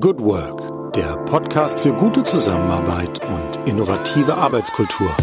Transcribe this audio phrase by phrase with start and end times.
[0.00, 5.14] Good Work, der Podcast für gute Zusammenarbeit und innovative Arbeitskultur.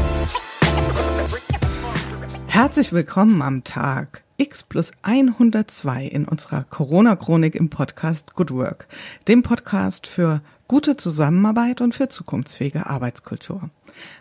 [2.46, 8.88] Herzlich willkommen am Tag X plus 102 in unserer Corona-Chronik im Podcast Good Work,
[9.28, 13.72] dem Podcast für gute Zusammenarbeit und für zukunftsfähige Arbeitskultur.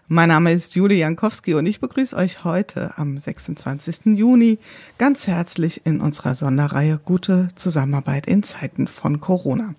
[0.07, 4.17] Mein Name ist Julie Jankowski und ich begrüße euch heute am 26.
[4.17, 4.59] Juni
[4.97, 9.75] ganz herzlich in unserer Sonderreihe Gute Zusammenarbeit in Zeiten von Corona.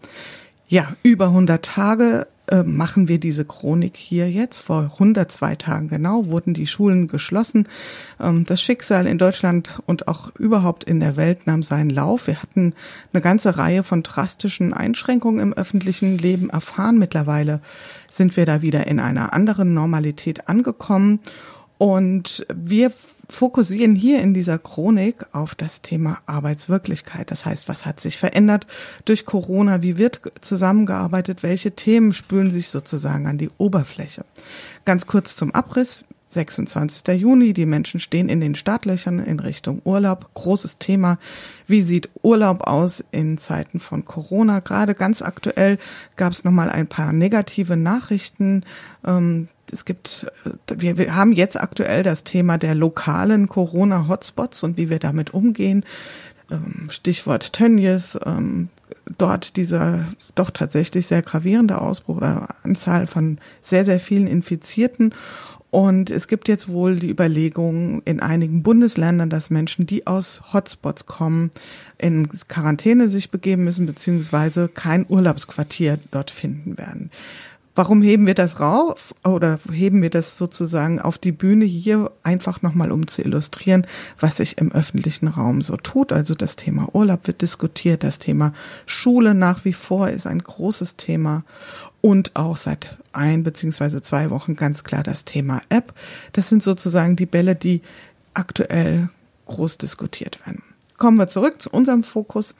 [0.71, 4.59] Ja, über 100 Tage äh, machen wir diese Chronik hier jetzt.
[4.59, 7.67] Vor 102 Tagen genau wurden die Schulen geschlossen.
[8.19, 12.27] Ähm, das Schicksal in Deutschland und auch überhaupt in der Welt nahm seinen Lauf.
[12.27, 12.75] Wir hatten
[13.11, 16.99] eine ganze Reihe von drastischen Einschränkungen im öffentlichen Leben erfahren.
[16.99, 17.61] Mittlerweile
[18.11, 21.19] sind wir da wieder in einer anderen Normalität angekommen.
[21.79, 22.91] Und wir
[23.29, 27.31] fokussieren hier in dieser Chronik auf das Thema Arbeitswirklichkeit.
[27.31, 28.67] Das heißt, was hat sich verändert
[29.05, 29.81] durch Corona?
[29.81, 31.41] Wie wird zusammengearbeitet?
[31.41, 34.25] Welche Themen spülen sich sozusagen an die Oberfläche?
[34.83, 36.03] Ganz kurz zum Abriss.
[36.27, 37.19] 26.
[37.19, 40.29] Juni, die Menschen stehen in den Startlöchern in Richtung Urlaub.
[40.35, 41.17] Großes Thema.
[41.65, 44.59] Wie sieht Urlaub aus in Zeiten von Corona?
[44.59, 45.79] Gerade ganz aktuell
[46.17, 48.63] gab es nochmal ein paar negative Nachrichten.
[49.03, 50.27] Ähm, es gibt,
[50.67, 55.83] wir, wir haben jetzt aktuell das Thema der lokalen Corona-Hotspots und wie wir damit umgehen.
[56.51, 58.69] Ähm, Stichwort Tönnies, ähm,
[59.17, 65.13] dort dieser doch tatsächlich sehr gravierende Ausbruch oder Anzahl von sehr, sehr vielen Infizierten.
[65.71, 71.05] Und es gibt jetzt wohl die Überlegung in einigen Bundesländern, dass Menschen, die aus Hotspots
[71.05, 71.51] kommen,
[71.99, 77.11] in Quarantäne sich begeben müssen, beziehungsweise kein Urlaubsquartier dort finden werden.
[77.79, 82.61] Warum heben wir das rauf oder heben wir das sozusagen auf die Bühne hier einfach
[82.61, 83.87] nochmal, um zu illustrieren,
[84.19, 86.11] was sich im öffentlichen Raum so tut?
[86.11, 88.51] Also das Thema Urlaub wird diskutiert, das Thema
[88.85, 91.45] Schule nach wie vor ist ein großes Thema
[92.01, 95.93] und auch seit ein beziehungsweise zwei Wochen ganz klar das Thema App.
[96.33, 97.81] Das sind sozusagen die Bälle, die
[98.33, 99.07] aktuell
[99.45, 100.63] groß diskutiert werden
[100.99, 102.53] kommen wir zurück zu unserem Fokus.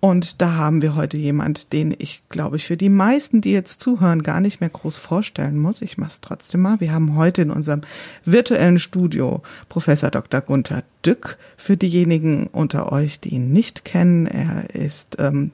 [0.00, 3.82] Und da haben wir heute jemand, den ich, glaube ich, für die meisten, die jetzt
[3.82, 5.82] zuhören, gar nicht mehr groß vorstellen muss.
[5.82, 6.80] Ich mache es trotzdem mal.
[6.80, 7.82] Wir haben heute in unserem
[8.24, 10.40] virtuellen Studio Professor Dr.
[10.40, 11.36] Gunther Dück.
[11.58, 15.50] Für diejenigen unter euch, die ihn nicht kennen, er ist, ähm,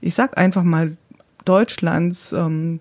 [0.00, 0.96] ich sag einfach mal,
[1.44, 2.80] Deutschlands ähm,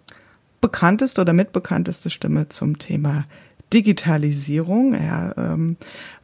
[0.61, 3.25] bekannteste oder mitbekannteste Stimme zum Thema
[3.73, 4.93] Digitalisierung.
[4.93, 5.77] Er ähm,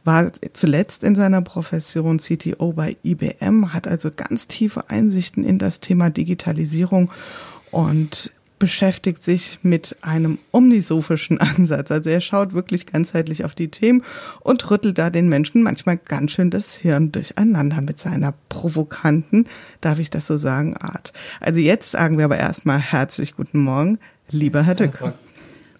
[0.04, 5.80] war zuletzt in seiner Profession CTO bei IBM, hat also ganz tiefe Einsichten in das
[5.80, 7.10] Thema Digitalisierung
[7.70, 11.90] und beschäftigt sich mit einem omnisophischen Ansatz.
[11.90, 14.02] Also er schaut wirklich ganzheitlich auf die Themen
[14.40, 19.46] und rüttelt da den Menschen manchmal ganz schön das Hirn durcheinander mit seiner provokanten,
[19.80, 21.12] darf ich das so sagen, Art.
[21.40, 23.98] Also jetzt sagen wir aber erstmal herzlich guten Morgen,
[24.30, 25.00] lieber Herr Dück.
[25.00, 25.18] Hallo, Frau,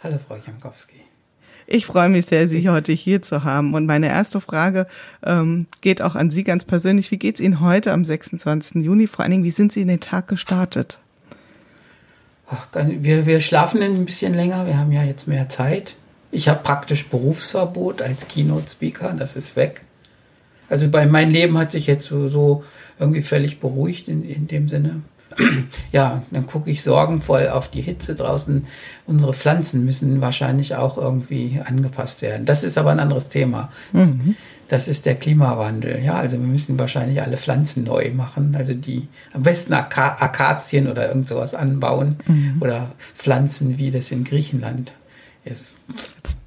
[0.02, 1.05] hallo, Frau Jankowski.
[1.66, 3.74] Ich freue mich sehr, Sie heute hier zu haben.
[3.74, 4.86] Und meine erste Frage
[5.24, 7.10] ähm, geht auch an Sie ganz persönlich.
[7.10, 8.84] Wie geht es Ihnen heute am 26.
[8.84, 9.06] Juni?
[9.08, 11.00] Vor allen Dingen, wie sind Sie in den Tag gestartet?
[12.72, 14.66] Wir, wir schlafen ein bisschen länger.
[14.66, 15.94] Wir haben ja jetzt mehr Zeit.
[16.30, 19.14] Ich habe praktisch Berufsverbot als Keynote-Speaker.
[19.18, 19.82] Das ist weg.
[20.68, 22.64] Also bei meinem Leben hat sich jetzt so, so
[23.00, 25.02] irgendwie völlig beruhigt in, in dem Sinne
[25.92, 28.66] ja, dann gucke ich sorgenvoll auf die Hitze draußen.
[29.06, 32.46] Unsere Pflanzen müssen wahrscheinlich auch irgendwie angepasst werden.
[32.46, 33.70] Das ist aber ein anderes Thema.
[33.92, 34.36] Mhm.
[34.68, 36.02] Das ist der Klimawandel.
[36.02, 38.56] Ja, also wir müssen wahrscheinlich alle Pflanzen neu machen.
[38.56, 42.56] Also die am besten Akazien oder irgend sowas anbauen mhm.
[42.60, 44.92] oder Pflanzen, wie das in Griechenland
[45.44, 45.75] ist.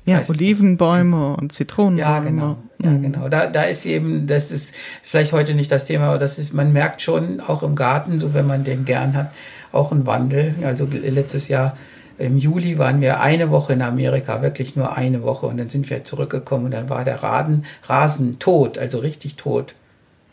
[0.06, 2.10] Ja, Olivenbäume und Zitronenbäume.
[2.10, 2.58] Ja, genau.
[2.82, 3.02] Ja, mhm.
[3.04, 3.30] genau.
[3.30, 6.74] Da, da ist eben, das ist vielleicht heute nicht das Thema, aber das ist, man
[6.74, 9.32] merkt schon auch im Garten, so wenn man den gern hat,
[9.72, 10.56] auch ein Wandel.
[10.64, 11.78] Also letztes Jahr
[12.18, 15.90] im Juli waren wir eine Woche in Amerika, wirklich nur eine Woche und dann sind
[15.90, 19.76] wir zurückgekommen und dann war der Raden, Rasen tot, also richtig tot.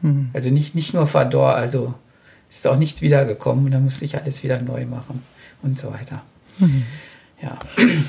[0.02, 0.30] Mhm.
[0.32, 1.94] Also nicht, nicht nur verdorrt, also
[2.50, 5.22] ist auch nichts wiedergekommen und dann musste ich alles wieder neu machen
[5.62, 6.22] und so weiter.
[6.58, 6.84] Mhm.
[7.42, 7.58] Ja,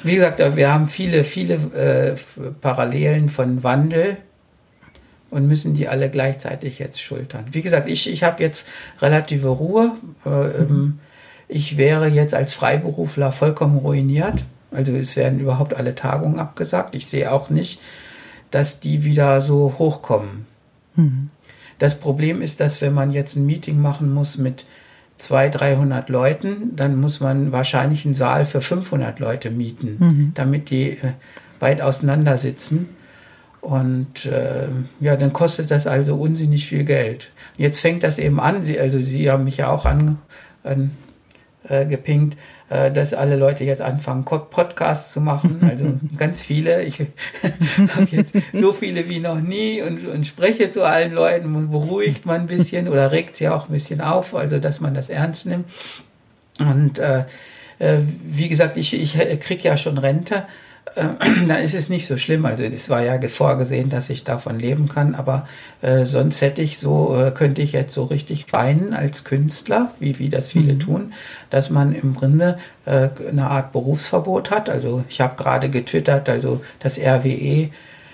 [0.03, 2.15] wie gesagt, wir haben viele, viele äh,
[2.61, 4.17] Parallelen von Wandel
[5.29, 7.45] und müssen die alle gleichzeitig jetzt schultern.
[7.51, 8.67] Wie gesagt, ich, ich habe jetzt
[9.01, 9.91] relative Ruhe.
[10.25, 10.29] Äh,
[10.63, 10.99] mhm.
[11.49, 14.43] Ich wäre jetzt als Freiberufler vollkommen ruiniert.
[14.71, 16.95] Also es werden überhaupt alle Tagungen abgesagt.
[16.95, 17.81] Ich sehe auch nicht,
[18.51, 20.45] dass die wieder so hochkommen.
[20.95, 21.29] Mhm.
[21.79, 24.65] Das Problem ist, dass wenn man jetzt ein Meeting machen muss mit
[25.17, 30.31] 200, 300 Leuten, dann muss man wahrscheinlich einen Saal für 500 Leute mieten, mhm.
[30.35, 31.13] damit die äh,
[31.59, 32.89] weit auseinander sitzen.
[33.61, 34.67] Und äh,
[34.99, 37.31] ja, dann kostet das also unsinnig viel Geld.
[37.57, 40.19] Jetzt fängt das eben an, Sie, also Sie haben mich ja auch an,
[40.63, 40.91] an
[41.67, 42.37] äh, gepinkt,
[42.69, 45.59] äh, dass alle Leute jetzt anfangen, Podcasts zu machen.
[45.69, 46.83] Also ganz viele.
[46.83, 46.99] Ich
[47.95, 52.41] habe jetzt so viele wie noch nie und, und spreche zu allen Leuten, beruhigt man
[52.41, 55.65] ein bisschen oder regt sie auch ein bisschen auf, also dass man das ernst nimmt.
[56.59, 57.25] Und äh,
[57.79, 60.43] äh, wie gesagt, ich, ich krieg ja schon Rente
[61.47, 62.45] dann ist es nicht so schlimm.
[62.45, 65.47] Also es war ja vorgesehen, dass ich davon leben kann, aber
[65.81, 70.19] äh, sonst hätte ich so, äh, könnte ich jetzt so richtig weinen als Künstler, wie,
[70.19, 70.79] wie das viele mhm.
[70.79, 71.13] tun,
[71.49, 74.69] dass man im Grunde äh, eine Art Berufsverbot hat.
[74.69, 77.69] Also ich habe gerade getwittert, also das RWE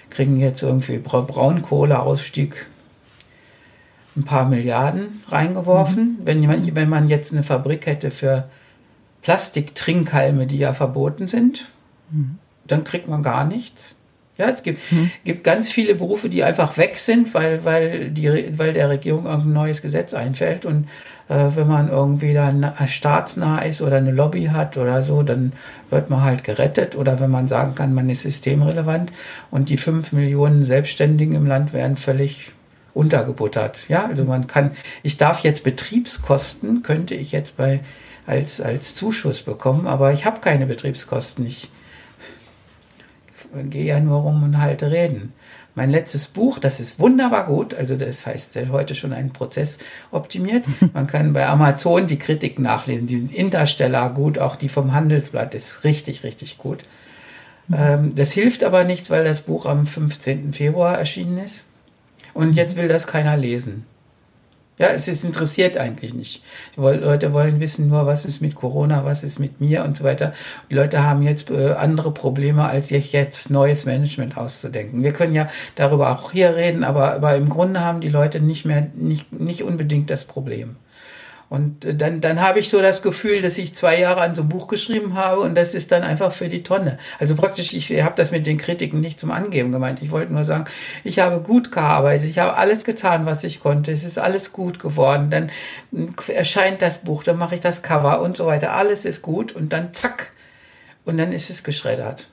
[0.10, 2.68] kriegen jetzt irgendwie Braunkohleausstieg
[4.16, 6.20] ein paar Milliarden reingeworfen.
[6.20, 6.26] Mhm.
[6.26, 8.48] Wenn, man, wenn man jetzt eine Fabrik hätte für
[9.24, 11.70] Plastiktrinkhalme, die ja verboten sind,
[12.12, 12.38] mhm
[12.68, 13.96] dann kriegt man gar nichts.
[14.38, 15.12] Ja, es gibt, hm.
[15.24, 19.54] gibt ganz viele Berufe, die einfach weg sind, weil, weil, die, weil der Regierung irgendein
[19.54, 20.66] neues Gesetz einfällt.
[20.66, 20.88] Und
[21.30, 25.54] äh, wenn man irgendwie dann staatsnah ist oder eine Lobby hat oder so, dann
[25.92, 26.96] wird man halt gerettet.
[26.96, 29.12] Oder wenn man sagen kann, man ist systemrelevant
[29.52, 32.52] und die fünf Millionen Selbstständigen im Land werden völlig
[32.96, 33.88] untergebuttert.
[33.88, 34.72] Ja, also man kann,
[35.04, 37.82] ich darf jetzt Betriebskosten, könnte ich jetzt bei,
[38.26, 41.46] als, als Zuschuss bekommen, aber ich habe keine Betriebskosten.
[41.46, 41.70] Ich,
[43.66, 45.34] gehe ja nur rum und halte Reden.
[45.76, 49.80] Mein letztes Buch, das ist wunderbar gut, also das heißt heute schon einen Prozess
[50.12, 50.66] optimiert.
[50.94, 55.56] Man kann bei Amazon die Kritiken nachlesen, die sind interstellar gut, auch die vom Handelsblatt
[55.56, 56.84] ist richtig, richtig gut.
[57.76, 60.54] Ähm, das hilft aber nichts, weil das Buch am 15.
[60.54, 61.66] Februar erschienen ist
[62.34, 63.86] und jetzt will das keiner lesen.
[64.84, 66.44] Ja, es ist interessiert eigentlich nicht.
[66.76, 70.04] Die Leute wollen wissen nur, was ist mit Corona, was ist mit mir und so
[70.04, 70.34] weiter.
[70.70, 75.02] Die Leute haben jetzt äh, andere Probleme, als jetzt neues Management auszudenken.
[75.02, 78.66] Wir können ja darüber auch hier reden, aber, aber im Grunde haben die Leute nicht
[78.66, 80.76] mehr, nicht, nicht unbedingt das Problem.
[81.54, 84.42] Und äh, dann, dann habe ich so das Gefühl, dass ich zwei Jahre an so
[84.42, 86.98] einem Buch geschrieben habe und das ist dann einfach für die Tonne.
[87.20, 90.02] Also praktisch, ich habe das mit den Kritiken nicht zum Angeben gemeint.
[90.02, 90.66] Ich wollte nur sagen,
[91.04, 93.92] ich habe gut gearbeitet, ich habe alles getan, was ich konnte.
[93.92, 95.30] Es ist alles gut geworden.
[95.30, 95.52] Dann
[95.92, 98.74] hm, erscheint das Buch, dann mache ich das Cover und so weiter.
[98.74, 100.32] Alles ist gut und dann zack.
[101.06, 102.30] Und dann ist es geschreddert.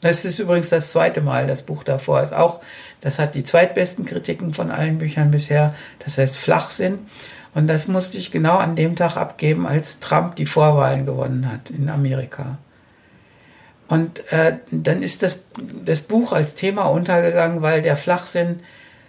[0.00, 1.46] Das ist übrigens das zweite Mal.
[1.46, 2.60] Das Buch davor ist auch,
[3.02, 5.74] das hat die zweitbesten Kritiken von allen Büchern bisher.
[5.98, 7.00] Das heißt Flachsinn.
[7.54, 11.70] Und das musste ich genau an dem Tag abgeben, als Trump die Vorwahlen gewonnen hat
[11.70, 12.58] in Amerika.
[13.86, 15.44] Und äh, dann ist das,
[15.84, 18.60] das Buch als Thema untergegangen, weil der Flachsinn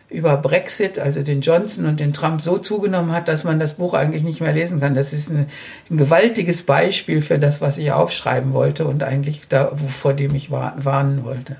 [0.09, 3.95] über Brexit, also den Johnson und den Trump, so zugenommen hat, dass man das Buch
[3.95, 4.93] eigentlich nicht mehr lesen kann.
[4.93, 5.47] Das ist eine,
[5.89, 10.51] ein gewaltiges Beispiel für das, was ich aufschreiben wollte und eigentlich da, vor dem ich
[10.51, 11.57] warnen wollte.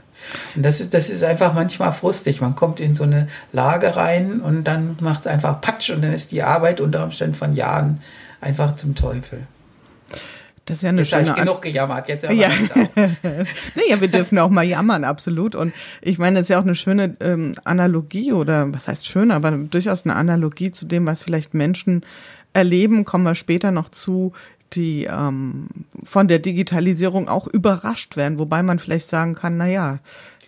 [0.55, 2.41] Und das ist, das ist einfach manchmal frustig.
[2.41, 6.13] Man kommt in so eine Lage rein und dann macht es einfach Patsch und dann
[6.13, 8.01] ist die Arbeit unter Umständen von Jahren
[8.41, 9.47] einfach zum Teufel.
[10.65, 12.31] Das ist ja eine jetzt schöne ich genug gejammert, jetzt ja.
[12.31, 12.91] naja,
[14.01, 15.55] wir dürfen auch mal jammern, absolut.
[15.55, 19.29] Und ich meine, das ist ja auch eine schöne ähm, Analogie oder was heißt schön,
[19.29, 22.03] aber durchaus eine Analogie zu dem, was vielleicht Menschen
[22.53, 24.33] erleben, kommen wir später noch zu,
[24.75, 25.67] die ähm,
[26.03, 29.99] von der Digitalisierung auch überrascht werden, wobei man vielleicht sagen kann, na ja,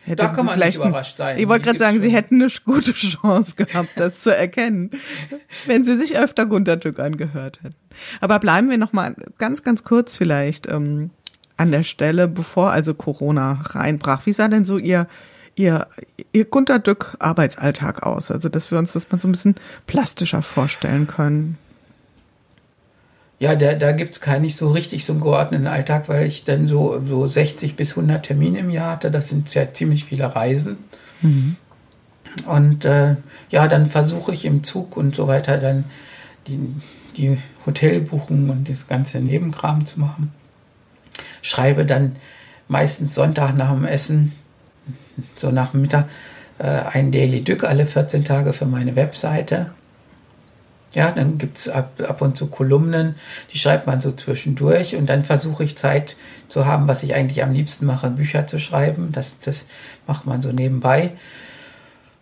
[0.08, 1.38] Hätte da kann man vielleicht nicht überrascht sein.
[1.38, 2.04] Ich wollte gerade sagen, schon.
[2.04, 4.92] Sie hätten eine gute Chance gehabt, das zu erkennen,
[5.66, 7.76] wenn Sie sich öfter Guntertück angehört hätten.
[8.22, 11.10] Aber bleiben wir noch mal ganz, ganz kurz vielleicht ähm,
[11.58, 14.26] an der Stelle, bevor also Corona reinbrach.
[14.26, 15.08] Wie sah denn so Ihr
[15.56, 15.88] Ihr,
[16.32, 18.32] Ihr Gunter Dück Arbeitsalltag aus?
[18.32, 19.56] Also, dass wir uns das mal so ein bisschen
[19.88, 21.58] plastischer vorstellen können
[23.40, 26.68] ja, da, da gibt's gar nicht so richtig so einen geordneten Alltag, weil ich dann
[26.68, 29.12] so, so 60 bis 100 Termine im Jahr hatte.
[29.12, 30.78] Das sind ja ziemlich viele Reisen.
[31.22, 31.56] Mhm.
[32.46, 33.16] Und äh,
[33.50, 35.86] ja, dann versuche ich im Zug und so weiter dann
[36.48, 36.60] die,
[37.16, 40.32] die Hotelbuchungen und das ganze Nebenkram zu machen.
[41.42, 42.16] Schreibe dann
[42.68, 44.34] meistens Sonntag nach dem Essen,
[45.36, 46.10] so nach dem Mittag,
[46.58, 49.72] äh, ein Daily Dück alle 14 Tage für meine Webseite
[50.98, 53.18] ja, dann gibt es ab, ab und zu Kolumnen,
[53.54, 56.16] die schreibt man so zwischendurch und dann versuche ich Zeit
[56.48, 59.12] zu haben, was ich eigentlich am liebsten mache, Bücher zu schreiben.
[59.12, 59.68] Das, das
[60.08, 61.12] macht man so nebenbei.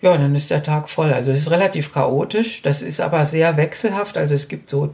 [0.02, 1.14] Ja, dann ist der Tag voll.
[1.14, 4.18] Also es ist relativ chaotisch, das ist aber sehr wechselhaft.
[4.18, 4.94] Also es gibt so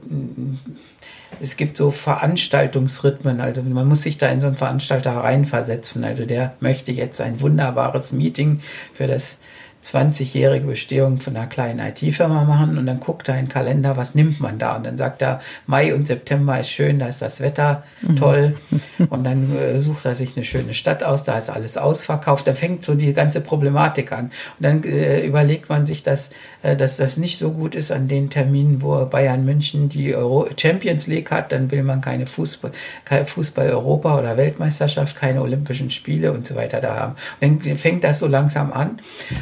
[1.42, 6.04] es gibt so Veranstaltungsrhythmen, also man muss sich da in so einen Veranstalter reinversetzen.
[6.04, 8.62] Also der möchte jetzt ein wunderbares Meeting
[8.94, 9.38] für das
[9.84, 14.14] 20-jährige Bestehung von einer kleinen IT-Firma machen und dann guckt er in den Kalender, was
[14.16, 14.76] nimmt man da?
[14.76, 17.84] Und dann sagt er, Mai und September ist schön, da ist das Wetter
[18.18, 18.56] toll.
[19.10, 22.48] Und dann äh, sucht er sich eine schöne Stadt aus, da ist alles ausverkauft.
[22.48, 24.26] Da fängt so die ganze Problematik an.
[24.26, 28.08] Und dann äh, überlegt man sich, dass, äh, dass das nicht so gut ist an
[28.08, 31.52] den Terminen, wo Bayern München die Euro Champions League hat.
[31.52, 32.72] Dann will man keine Fußball,
[33.04, 37.16] keine Fußball Europa oder Weltmeisterschaft, keine Olympischen Spiele und so weiter da haben.
[37.42, 39.00] Und dann fängt das so langsam an.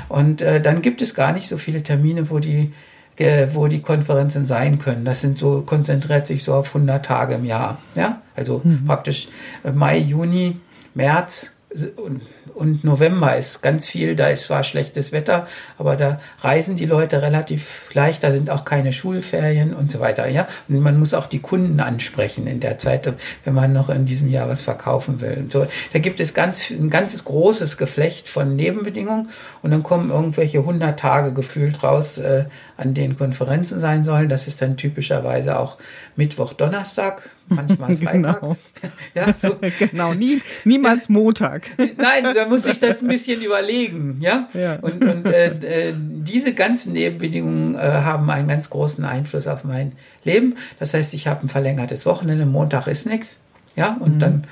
[0.08, 2.72] Und äh, dann gibt es gar nicht so viele Termine, wo die,
[3.18, 5.04] äh, wo die Konferenzen sein können.
[5.04, 7.80] Das sind so, konzentriert sich so auf 100 Tage im Jahr.
[7.96, 8.86] Ja, also mhm.
[8.86, 9.28] praktisch
[9.66, 10.56] äh, Mai, Juni,
[10.94, 11.59] März
[11.98, 12.22] und
[12.60, 15.48] und November ist ganz viel, da ist zwar schlechtes Wetter,
[15.78, 20.28] aber da reisen die Leute relativ leicht, da sind auch keine Schulferien und so weiter,
[20.28, 20.48] ja.
[20.68, 23.12] Und man muss auch die Kunden ansprechen in der Zeit,
[23.46, 25.38] wenn man noch in diesem Jahr was verkaufen will.
[25.38, 29.30] Und so, da gibt es ganz, ein ganzes großes Geflecht von Nebenbedingungen
[29.62, 32.46] und dann kommen irgendwelche 100 Tage gefühlt raus, äh,
[32.76, 34.28] an denen Konferenzen sein sollen.
[34.28, 35.78] Das ist dann typischerweise auch
[36.20, 38.42] Mittwoch, Donnerstag, manchmal Freitag.
[38.42, 38.58] Genau,
[39.16, 39.58] ja, so.
[39.80, 40.14] genau.
[40.14, 41.72] Nie, niemals Montag.
[41.78, 44.50] Nein, da muss ich das ein bisschen überlegen, ja.
[44.54, 44.76] ja.
[44.82, 49.94] Und, und äh, äh, diese ganzen Nebenbedingungen äh, haben einen ganz großen Einfluss auf mein
[50.26, 50.58] Leben.
[50.78, 53.38] Das heißt, ich habe ein verlängertes Wochenende, Montag ist nichts,
[53.78, 54.20] ja, und mhm.
[54.20, 54.44] dann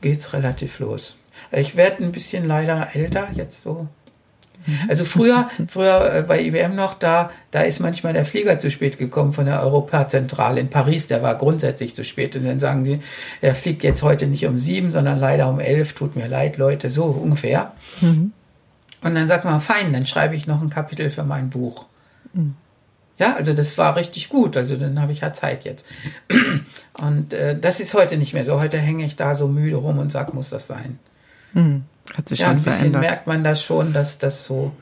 [0.00, 1.16] geht's relativ los.
[1.50, 3.88] Ich werde ein bisschen leider älter, jetzt so.
[4.88, 8.98] Also früher, früher äh, bei IBM noch, da, da ist manchmal der Flieger zu spät
[8.98, 12.36] gekommen von der Europazentrale in Paris, der war grundsätzlich zu spät.
[12.36, 13.00] Und dann sagen sie,
[13.40, 16.90] er fliegt jetzt heute nicht um sieben, sondern leider um elf, tut mir leid, Leute,
[16.90, 17.72] so ungefähr.
[18.00, 18.32] Mhm.
[19.02, 21.86] Und dann sagt man, fein, dann schreibe ich noch ein Kapitel für mein Buch.
[22.32, 22.54] Mhm.
[23.18, 24.56] Ja, also das war richtig gut.
[24.56, 25.86] Also dann habe ich ja Zeit jetzt.
[27.00, 28.60] Und äh, das ist heute nicht mehr so.
[28.60, 30.98] Heute hänge ich da so müde rum und sage, muss das sein.
[31.54, 31.84] Mhm.
[32.14, 33.02] Hat sich ja, schon ein bisschen verändert.
[33.02, 34.72] merkt man das schon, dass das so,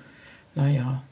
[0.54, 1.02] naja.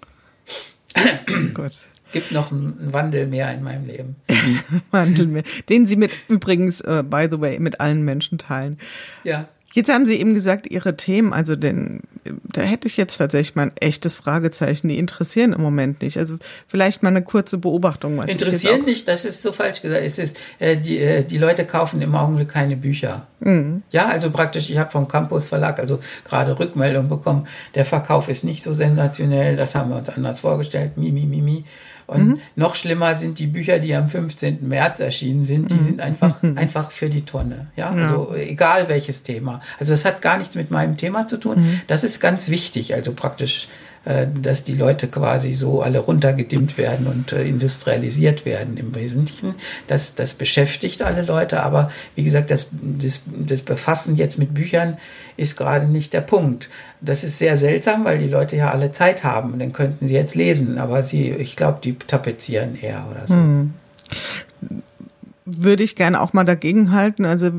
[1.55, 1.73] Gut.
[2.13, 4.17] Gibt noch einen Wandel mehr in meinem Leben.
[4.91, 5.45] Wandel mehr.
[5.69, 8.79] Den Sie mit übrigens, uh, by the way, mit allen Menschen teilen.
[9.25, 9.49] Ja.
[9.73, 13.69] Jetzt haben Sie eben gesagt, Ihre Themen, also den, da hätte ich jetzt tatsächlich mal
[13.69, 16.19] ein echtes Fragezeichen, die interessieren im Moment nicht.
[16.19, 16.37] Also
[16.69, 18.19] vielleicht mal eine kurze Beobachtung.
[18.19, 20.03] Was interessieren nicht, das ist so falsch gesagt.
[20.05, 23.27] Es ist, äh, die, äh, die Leute kaufen im Augenblick keine Bücher.
[23.45, 23.83] Mhm.
[23.91, 28.45] Ja, also praktisch, ich habe vom Campus Verlag also gerade Rückmeldung bekommen, der Verkauf ist
[28.45, 31.65] nicht so sensationell, das haben wir uns anders vorgestellt, mi, mi, mi, mi.
[32.07, 32.41] Und mhm.
[32.57, 34.69] noch schlimmer sind die Bücher, die am 15.
[34.69, 35.85] März erschienen sind, die mhm.
[35.85, 37.69] sind einfach, einfach für die Tonne.
[37.77, 37.95] Ja?
[37.95, 38.03] ja?
[38.03, 39.61] also egal welches Thema.
[39.79, 41.61] Also das hat gar nichts mit meinem Thema zu tun.
[41.61, 41.81] Mhm.
[41.87, 42.95] Das ist ganz wichtig.
[42.95, 43.69] Also praktisch
[44.05, 49.55] dass die Leute quasi so alle runtergedimmt werden und äh, industrialisiert werden im Wesentlichen.
[49.87, 54.99] Das, das beschäftigt alle Leute, aber wie gesagt, das, das, das Befassen jetzt mit Büchern
[55.37, 56.69] ist gerade nicht der Punkt.
[57.01, 59.59] Das ist sehr seltsam, weil die Leute ja alle Zeit haben.
[59.59, 63.35] Dann könnten sie jetzt lesen, aber sie, ich glaube, die tapezieren eher oder so.
[63.35, 63.75] Hm.
[65.45, 67.25] Würde ich gerne auch mal dagegen halten.
[67.25, 67.51] Also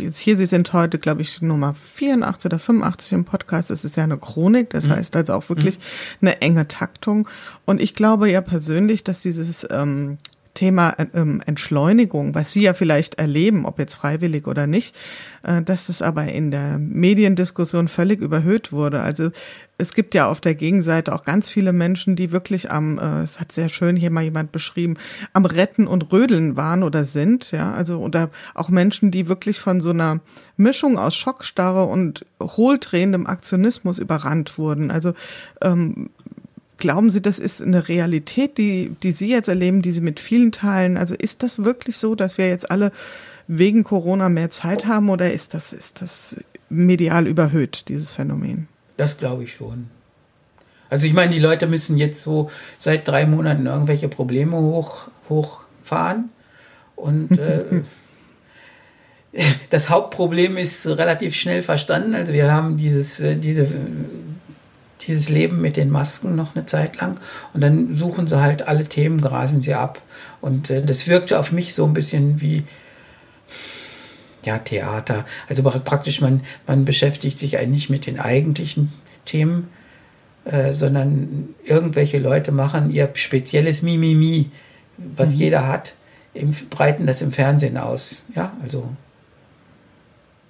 [0.00, 3.70] jetzt hier, Sie sind heute, glaube ich, Nummer 84 oder 85 im Podcast.
[3.70, 4.92] Das ist ja eine Chronik, das mhm.
[4.92, 6.28] heißt also auch wirklich mhm.
[6.28, 7.28] eine enge Taktung.
[7.64, 10.18] Und ich glaube ja persönlich, dass dieses ähm,
[10.58, 14.96] Thema ähm, Entschleunigung, was Sie ja vielleicht erleben, ob jetzt freiwillig oder nicht,
[15.44, 19.00] äh, dass das aber in der Mediendiskussion völlig überhöht wurde.
[19.00, 19.30] Also
[19.80, 23.38] es gibt ja auf der Gegenseite auch ganz viele Menschen, die wirklich am, äh, es
[23.38, 24.96] hat sehr schön hier mal jemand beschrieben,
[25.32, 29.80] am Retten und Rödeln waren oder sind, ja, also oder auch Menschen, die wirklich von
[29.80, 30.18] so einer
[30.56, 34.90] Mischung aus Schockstarre und hohltrehendem Aktionismus überrannt wurden.
[34.90, 35.14] Also
[35.62, 36.10] ähm,
[36.78, 40.52] Glauben Sie, das ist eine Realität, die, die Sie jetzt erleben, die Sie mit vielen
[40.52, 40.96] teilen?
[40.96, 42.92] Also ist das wirklich so, dass wir jetzt alle
[43.48, 46.36] wegen Corona mehr Zeit haben oder ist das, ist das
[46.68, 48.68] medial überhöht, dieses Phänomen?
[48.96, 49.88] Das glaube ich schon.
[50.90, 56.30] Also ich meine, die Leute müssen jetzt so seit drei Monaten irgendwelche Probleme hoch, hochfahren
[56.96, 57.82] und äh,
[59.70, 62.14] das Hauptproblem ist relativ schnell verstanden.
[62.14, 63.66] Also wir haben dieses, äh, diese
[65.08, 67.18] dieses Leben mit den Masken noch eine Zeit lang
[67.54, 70.00] und dann suchen sie halt alle Themen, grasen sie ab.
[70.40, 72.64] Und äh, das wirkte auf mich so ein bisschen wie
[74.44, 75.24] ja, Theater.
[75.48, 78.92] Also praktisch, man, man beschäftigt sich eigentlich nicht mit den eigentlichen
[79.24, 79.68] Themen,
[80.44, 84.50] äh, sondern irgendwelche Leute machen ihr spezielles Mimimi,
[84.96, 85.36] was mhm.
[85.36, 85.94] jeder hat,
[86.34, 88.22] im, breiten das im Fernsehen aus.
[88.34, 88.88] Ja, also.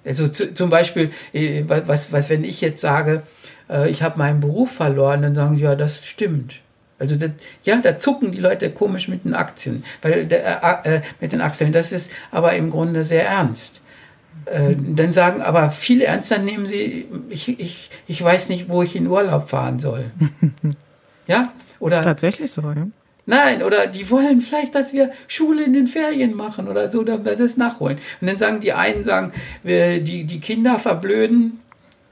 [0.05, 3.23] Also zu, zum Beispiel, äh, was, was, wenn ich jetzt sage,
[3.69, 6.55] äh, ich habe meinen Beruf verloren, dann sagen sie, ja, das stimmt.
[6.99, 7.31] Also das,
[7.63, 11.71] ja, da zucken die Leute komisch mit den Aktien, weil äh, äh, mit den Aktien.
[11.71, 13.81] Das ist aber im Grunde sehr ernst.
[14.45, 18.95] Äh, dann sagen aber viel ernster nehmen sie, ich, ich, ich weiß nicht, wo ich
[18.95, 20.11] in Urlaub fahren soll.
[21.27, 21.53] ja?
[21.79, 22.87] Oder, das ist tatsächlich so, ja.
[23.29, 27.25] Nein, oder die wollen vielleicht, dass wir Schule in den Ferien machen oder so, damit
[27.25, 27.99] wir das nachholen.
[28.19, 31.59] Und dann sagen die einen, sagen, wir, die, die Kinder verblöden.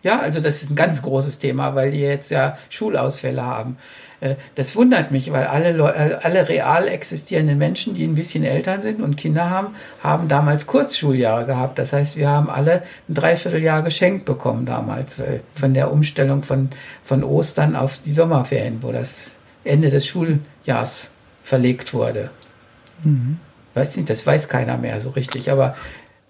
[0.04, 3.78] Ja, also das ist ein ganz großes Thema, weil die jetzt ja Schulausfälle haben.
[4.20, 8.80] Äh, das wundert mich, weil alle, äh, alle real existierenden Menschen, die ein bisschen älter
[8.80, 9.70] sind und Kinder haben,
[10.04, 11.80] haben damals Kurzschuljahre gehabt.
[11.80, 16.70] Das heißt, wir haben alle ein Dreivierteljahr geschenkt bekommen damals äh, von der Umstellung von,
[17.04, 19.32] von Ostern auf die Sommerferien, wo das
[19.64, 20.06] Ende des
[20.68, 21.12] Schuljahrs
[21.44, 22.30] verlegt wurde.
[23.04, 23.40] Mhm.
[23.74, 25.76] Weiß nicht, das weiß keiner mehr so richtig, aber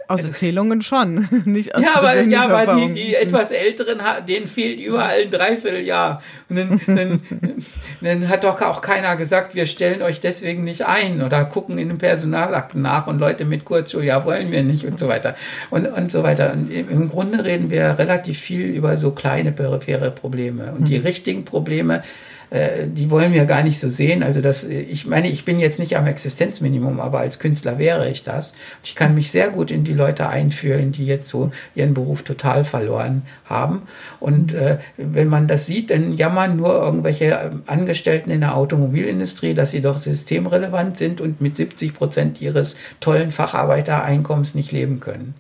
[0.10, 4.79] aus Erzählungen schon, nicht aus Ja, aber, ja, aber die, die etwas Älteren, denen fehlt
[4.79, 6.22] überall ein Dreivierteljahr.
[6.48, 7.22] Und dann, dann,
[8.01, 11.89] dann hat doch auch keiner gesagt, wir stellen euch deswegen nicht ein oder gucken in
[11.89, 15.36] den Personalakten nach und Leute mit Kurzschuljahr wollen wir nicht und so weiter.
[15.72, 16.53] Und, und so weiter.
[16.53, 20.72] Und im Grunde reden wir relativ viel über so kleine periphere Probleme.
[20.72, 21.06] Und die mhm.
[21.06, 22.01] richtigen Probleme,
[22.50, 24.24] äh, die wollen wir gar nicht so sehen.
[24.24, 28.24] Also das, ich meine, ich bin jetzt nicht am Existenzminimum, aber als Künstler wäre ich
[28.24, 28.54] das.
[28.84, 32.63] Ich kann mich sehr gut in die Leute einfühlen, die jetzt so ihren Beruf total
[32.63, 33.84] verloren haben.
[34.20, 39.72] Und äh, wenn man das sieht, dann jammern nur irgendwelche Angestellten in der Automobilindustrie, dass
[39.72, 45.36] sie doch systemrelevant sind und mit 70 Prozent ihres tollen Facharbeitereinkommens nicht leben können.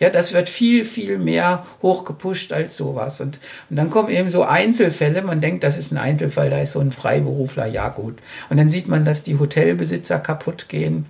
[0.00, 3.20] Ja, das wird viel, viel mehr hochgepusht als sowas.
[3.20, 3.38] Und,
[3.68, 5.20] und dann kommen eben so Einzelfälle.
[5.20, 8.16] Man denkt, das ist ein Einzelfall, da ist so ein Freiberufler, ja gut.
[8.48, 11.04] Und dann sieht man, dass die Hotelbesitzer kaputt gehen.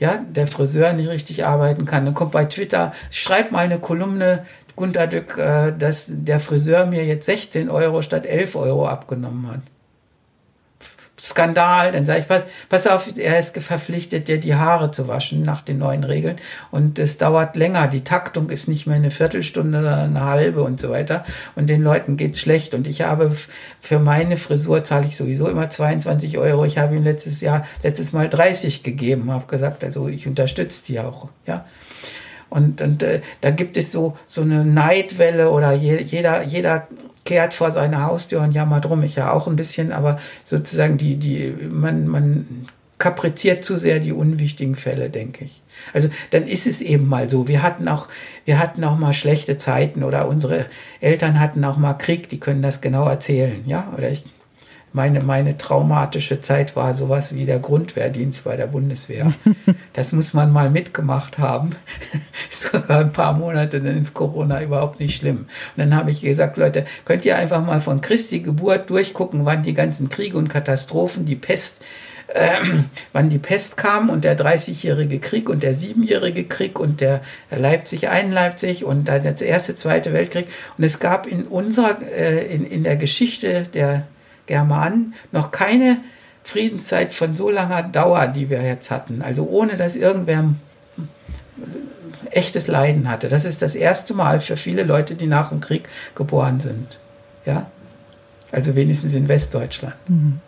[0.00, 2.04] Ja, der Friseur nicht richtig arbeiten kann.
[2.04, 7.04] Dann kommt bei Twitter, schreib mal eine Kolumne, Gunter Dück, äh, dass der Friseur mir
[7.06, 9.60] jetzt 16 Euro statt 11 Euro abgenommen hat.
[11.26, 11.92] Skandal.
[11.92, 15.60] Dann sage ich, pass, pass auf, er ist verpflichtet, dir die Haare zu waschen nach
[15.60, 16.36] den neuen Regeln.
[16.70, 17.88] Und es dauert länger.
[17.88, 21.24] Die Taktung ist nicht mehr eine Viertelstunde, sondern eine halbe und so weiter.
[21.54, 22.74] Und den Leuten geht's schlecht.
[22.74, 23.34] Und ich habe
[23.80, 26.64] für meine Frisur zahle ich sowieso immer 22 Euro.
[26.64, 31.00] Ich habe ihm letztes Jahr, letztes Mal 30 gegeben, habe gesagt, also ich unterstütze die
[31.00, 31.64] auch, ja.
[32.48, 36.86] Und, und äh, da gibt es so, so eine Neidwelle oder je, jeder, jeder
[37.26, 39.02] kehrt vor seine Haustür und jammert rum.
[39.02, 42.66] Ich ja auch ein bisschen, aber sozusagen die, die, man, man
[42.98, 45.60] kapriziert zu sehr die unwichtigen Fälle, denke ich.
[45.92, 47.46] Also dann ist es eben mal so.
[47.48, 48.08] Wir hatten auch,
[48.46, 50.64] wir hatten auch mal schlechte Zeiten oder unsere
[51.00, 53.92] Eltern hatten auch mal Krieg, die können das genau erzählen, ja?
[53.96, 54.24] Oder ich
[54.96, 59.32] meine, meine traumatische Zeit war sowas wie der Grundwehrdienst bei der Bundeswehr.
[59.92, 61.74] Das muss man mal mitgemacht haben.
[62.50, 65.38] Sogar ein paar Monate, dann ist Corona überhaupt nicht schlimm.
[65.38, 69.62] Und dann habe ich gesagt, Leute, könnt ihr einfach mal von Christi Geburt durchgucken, wann
[69.62, 71.82] die ganzen Kriege und Katastrophen, die Pest,
[72.28, 72.58] äh,
[73.14, 78.10] wann die Pest kam und der 30-jährige Krieg und der 7-jährige Krieg und der Leipzig,
[78.10, 80.46] ein Leipzig und dann der erste, zweite Weltkrieg.
[80.76, 84.06] Und es gab in unserer, äh, in, in der Geschichte der
[84.46, 85.98] Germanen noch keine
[86.44, 89.22] Friedenszeit von so langer Dauer, die wir jetzt hatten.
[89.22, 90.54] Also ohne dass irgendwer
[92.30, 93.28] echtes Leiden hatte.
[93.28, 96.98] Das ist das erste Mal für viele Leute, die nach dem Krieg geboren sind.
[97.44, 97.70] Ja?
[98.52, 99.94] Also wenigstens in Westdeutschland.
[100.08, 100.40] Mhm.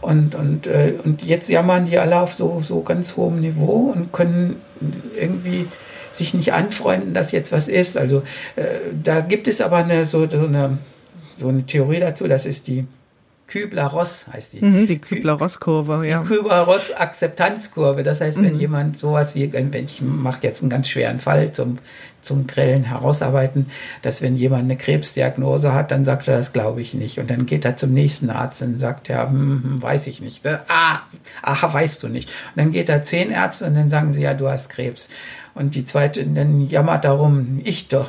[0.00, 4.12] Und, und, äh, und jetzt jammern die alle auf so, so ganz hohem Niveau und
[4.12, 4.60] können
[5.18, 5.68] irgendwie
[6.12, 7.96] sich nicht anfreunden, dass jetzt was ist.
[7.96, 8.22] Also
[8.56, 8.64] äh,
[9.02, 10.78] da gibt es aber eine, so, so, eine,
[11.36, 12.86] so eine Theorie dazu, das ist die
[13.52, 14.64] Kübler-Ross heißt die.
[14.64, 16.22] Mhm, die Kübler-Ross-Kurve, ja.
[16.22, 18.02] Die Kübler-Ross-Akzeptanzkurve.
[18.02, 18.60] Das heißt, wenn mhm.
[18.60, 21.78] jemand sowas wie, wenn ich mache jetzt einen ganz schweren Fall zum,
[22.22, 26.94] zum grellen Herausarbeiten, dass wenn jemand eine Krebsdiagnose hat, dann sagt er, das glaube ich
[26.94, 27.18] nicht.
[27.18, 30.46] Und dann geht er zum nächsten Arzt und sagt, ja, hm, hm, weiß ich nicht.
[30.46, 31.00] Ah,
[31.42, 32.30] aha, weißt du nicht.
[32.56, 35.10] Und dann geht er zehn Ärzte und dann sagen sie, ja, du hast Krebs.
[35.54, 38.08] Und die zweite, dann jammert darum, ich doch,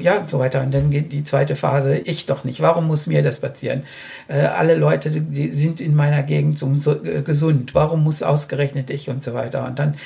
[0.00, 0.62] ja, und so weiter.
[0.62, 2.60] Und dann geht die zweite Phase, ich doch nicht.
[2.60, 3.82] Warum muss mir das passieren?
[4.26, 7.74] Äh, alle Leute, die sind in meiner Gegend so, so, äh, gesund.
[7.74, 9.66] Warum muss ausgerechnet ich und so weiter?
[9.66, 9.96] Und dann,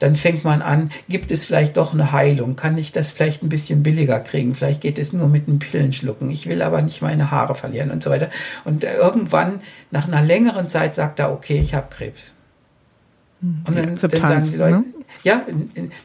[0.00, 2.56] dann fängt man an, gibt es vielleicht doch eine Heilung?
[2.56, 4.56] Kann ich das vielleicht ein bisschen billiger kriegen?
[4.56, 6.28] Vielleicht geht es nur mit einem Pillenschlucken.
[6.28, 8.30] Ich will aber nicht meine Haare verlieren und so weiter.
[8.64, 9.60] Und irgendwann,
[9.92, 12.32] nach einer längeren Zeit, sagt er, okay, ich habe Krebs.
[13.42, 13.64] Hm.
[13.66, 14.84] Und dann, dann sagen die Leute, ne?
[15.22, 15.42] ja,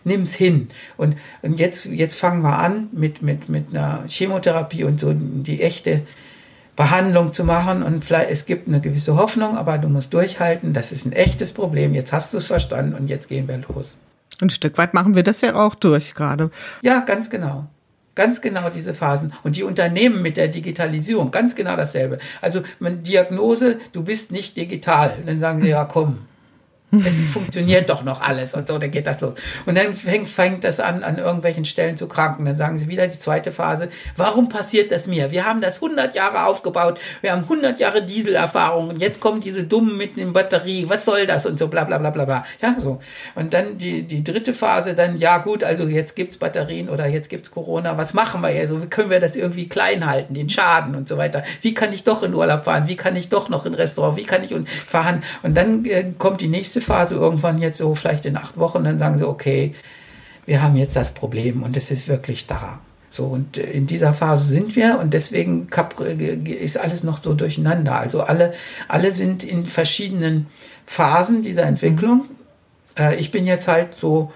[0.04, 0.70] nimm's hin.
[0.98, 5.62] Und, und jetzt, jetzt fangen wir an mit, mit, mit einer Chemotherapie und so die
[5.62, 6.02] echte
[6.76, 7.84] Behandlung zu machen.
[7.84, 10.74] Und vielleicht, es gibt eine gewisse Hoffnung, aber du musst durchhalten.
[10.74, 11.94] Das ist ein echtes Problem.
[11.94, 13.98] Jetzt hast du es verstanden und jetzt gehen wir los.
[14.42, 16.52] Ein Stück weit machen wir das ja auch durch gerade.
[16.82, 17.68] Ja, ganz genau.
[18.14, 19.32] Ganz genau diese Phasen.
[19.44, 22.18] Und die Unternehmen mit der Digitalisierung, ganz genau dasselbe.
[22.42, 25.18] Also, man, Diagnose, du bist nicht digital.
[25.20, 26.20] Und dann sagen sie, ja, komm,
[26.90, 29.34] Es funktioniert doch noch alles und so, dann geht das los.
[29.66, 32.46] Und dann fängt, fängt das an, an irgendwelchen Stellen zu kranken.
[32.46, 35.32] Dann sagen sie wieder die zweite Phase, warum passiert das mir?
[35.32, 39.66] Wir haben das 100 Jahre aufgebaut, wir haben 100 Jahre Dieselerfahrung und jetzt kommen diese
[39.66, 42.46] Dummen mit in Batterie, was soll das und so bla bla bla bla bla.
[42.62, 43.02] Ja, so.
[43.36, 47.30] Und dann die, die dritte Phase, dann, ja gut, also jetzt gibt's Batterien oder jetzt
[47.30, 48.70] gibt's Corona, was machen wir jetzt?
[48.70, 51.44] So, wie können wir das irgendwie klein halten, den Schaden und so weiter?
[51.62, 52.88] Wie kann ich doch in Urlaub fahren?
[52.88, 54.16] Wie kann ich doch noch in Restaurant?
[54.16, 54.56] Wie kann ich
[54.88, 55.22] fahren?
[55.44, 59.00] Und dann äh, kommt die nächste Phase irgendwann jetzt so vielleicht in acht Wochen, dann
[59.00, 59.74] sagen sie, okay,
[60.46, 62.80] wir haben jetzt das Problem und es ist wirklich da.
[63.10, 65.68] So, und in dieser Phase sind wir und deswegen
[66.46, 67.96] ist alles noch so durcheinander.
[67.96, 68.54] Also alle,
[68.88, 70.48] alle sind in verschiedenen
[70.86, 72.26] Phasen dieser Entwicklung.
[72.98, 73.14] Mhm.
[73.18, 74.32] Ich bin jetzt halt so,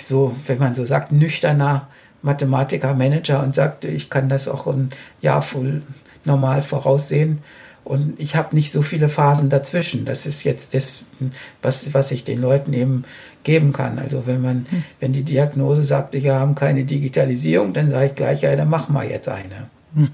[0.00, 1.88] so, wenn man so sagt, nüchterner
[2.22, 5.82] Mathematiker, Manager und sagt, ich kann das auch ein Jahr voll
[6.24, 7.42] normal voraussehen.
[7.84, 10.06] Und ich habe nicht so viele Phasen dazwischen.
[10.06, 11.04] Das ist jetzt das,
[11.60, 13.04] was, was ich den Leuten eben
[13.42, 13.98] geben kann.
[13.98, 14.84] Also wenn man, hm.
[15.00, 18.94] wenn die Diagnose sagt, wir haben keine Digitalisierung, dann sage ich gleich, ja, dann machen
[18.94, 19.68] wir jetzt eine.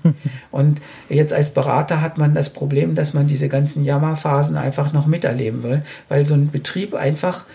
[0.50, 5.06] Und jetzt als Berater hat man das Problem, dass man diese ganzen Jammerphasen einfach noch
[5.06, 7.46] miterleben will, weil so ein Betrieb einfach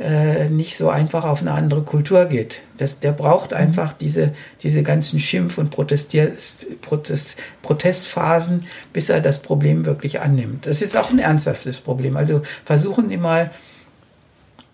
[0.00, 2.62] äh, nicht so einfach auf eine andere Kultur geht.
[2.78, 3.58] Das, der braucht mhm.
[3.58, 4.32] einfach diese,
[4.62, 6.32] diese ganzen Schimpf- und Protestier
[6.80, 10.64] Protest, Protestphasen, bis er das Problem wirklich annimmt.
[10.64, 12.16] Das ist auch ein ernsthaftes Problem.
[12.16, 13.50] Also versuchen Sie mal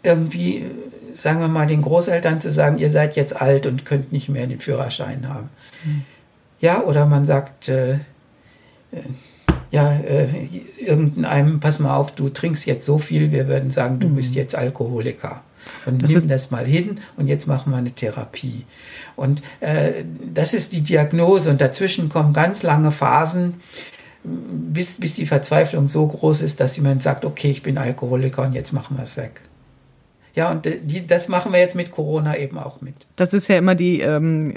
[0.04, 0.66] irgendwie,
[1.14, 4.46] sagen wir mal, den Großeltern zu sagen, ihr seid jetzt alt und könnt nicht mehr
[4.46, 5.50] den Führerschein haben.
[5.84, 6.04] Mhm.
[6.60, 7.98] Ja, oder man sagt, äh, äh
[9.76, 10.26] ja, äh,
[10.78, 14.16] irgendeinem, pass mal auf, du trinkst jetzt so viel, wir würden sagen, du mhm.
[14.16, 15.42] bist jetzt Alkoholiker.
[15.84, 18.64] Und das nimm das mal hin und jetzt machen wir eine Therapie.
[19.16, 23.54] Und äh, das ist die Diagnose und dazwischen kommen ganz lange Phasen,
[24.24, 28.54] bis, bis die Verzweiflung so groß ist, dass jemand sagt, okay, ich bin Alkoholiker und
[28.54, 29.42] jetzt machen wir es weg.
[30.34, 32.94] Ja, und die, das machen wir jetzt mit Corona eben auch mit.
[33.16, 34.54] Das ist ja immer die, ähm,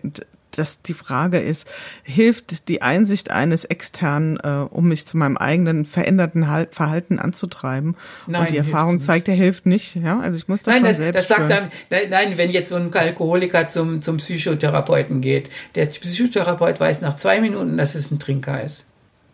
[0.57, 1.67] dass die Frage ist,
[2.03, 7.95] hilft die Einsicht eines externen, äh, um mich zu meinem eigenen veränderten Verhalten anzutreiben?
[8.27, 9.95] Nein, und die Erfahrung zeigt, er hilft nicht.
[9.95, 11.69] Ja, also ich muss das nein, schon das, selbst das sagt dann,
[12.09, 17.41] nein, wenn jetzt so ein Alkoholiker zum zum Psychotherapeuten geht, der Psychotherapeut weiß nach zwei
[17.41, 18.85] Minuten, dass es ein Trinker ist.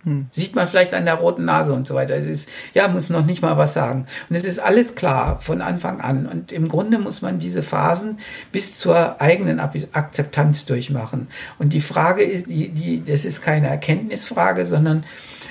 [0.06, 0.28] Hm.
[0.32, 2.16] Sieht man vielleicht an der roten Nase und so weiter.
[2.16, 4.06] Es ist, ja, muss noch nicht mal was sagen.
[4.30, 6.28] Und es ist alles klar von Anfang an.
[6.28, 8.20] Und im Grunde muss man diese Phasen
[8.52, 11.28] bis zur eigenen Akzeptanz durchmachen.
[11.58, 15.06] Und die Frage ist, die, die, das ist keine Erkenntnisfrage, sondern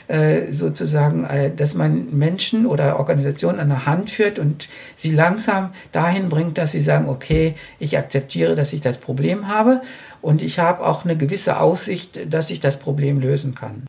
[0.06, 5.72] äh, sozusagen, äh, dass man Menschen oder Organisationen an der Hand führt und sie langsam
[5.90, 9.80] dahin bringt, dass sie sagen, okay, ich akzeptiere, dass ich das Problem habe
[10.20, 13.84] und ich habe auch eine gewisse Aussicht, dass ich das Problem lösen kann.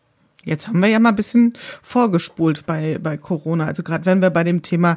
[0.46, 3.66] Jetzt haben wir ja mal ein bisschen vorgespult bei, bei Corona.
[3.66, 4.96] Also gerade wenn wir bei dem Thema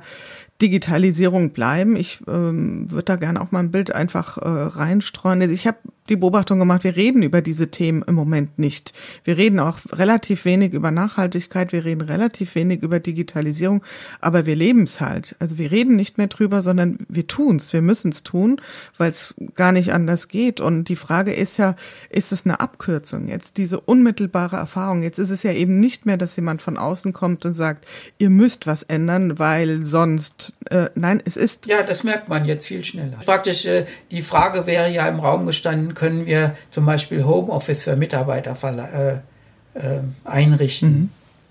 [0.61, 5.41] Digitalisierung bleiben, ich ähm, würde da gerne auch mal ein Bild einfach äh, reinstreuen.
[5.41, 8.93] Also ich habe die Beobachtung gemacht, wir reden über diese Themen im Moment nicht.
[9.23, 13.83] Wir reden auch relativ wenig über Nachhaltigkeit, wir reden relativ wenig über Digitalisierung,
[14.19, 15.35] aber wir leben es halt.
[15.39, 18.61] Also wir reden nicht mehr drüber, sondern wir tun's, wir müssen es tun,
[18.97, 20.59] weil es gar nicht anders geht.
[20.59, 21.75] Und die Frage ist ja,
[22.09, 25.03] ist es eine Abkürzung jetzt, diese unmittelbare Erfahrung?
[25.03, 27.85] Jetzt ist es ja eben nicht mehr, dass jemand von außen kommt und sagt,
[28.17, 31.67] ihr müsst was ändern, weil sonst, äh, nein, es ist.
[31.67, 33.17] Ja, das merkt man jetzt viel schneller.
[33.25, 37.97] Praktisch, äh, die Frage wäre ja im Raum gestanden, können wir zum Beispiel Homeoffice für
[37.97, 40.89] Mitarbeiter äh, äh, einrichten.
[40.89, 41.09] Mhm.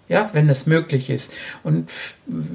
[0.08, 1.30] Ja, wenn das möglich ist.
[1.62, 1.90] Und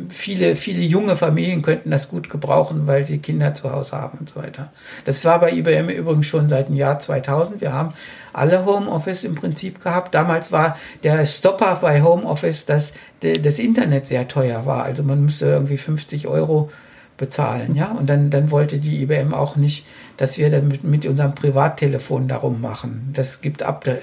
[0.09, 4.29] viele, viele junge Familien könnten das gut gebrauchen, weil sie Kinder zu Hause haben und
[4.29, 4.73] so weiter.
[5.05, 7.61] Das war bei IBM übrigens schon seit dem Jahr 2000.
[7.61, 7.93] Wir haben
[8.33, 10.15] alle Homeoffice im Prinzip gehabt.
[10.15, 14.83] Damals war der Stopper bei Homeoffice, dass das Internet sehr teuer war.
[14.83, 16.71] Also man müsste irgendwie 50 Euro
[17.17, 17.91] bezahlen, ja.
[17.91, 19.85] Und dann, dann wollte die IBM auch nicht,
[20.17, 23.11] dass wir dann mit, mit unserem Privattelefon darum machen.
[23.13, 23.95] Das gibt ab, da,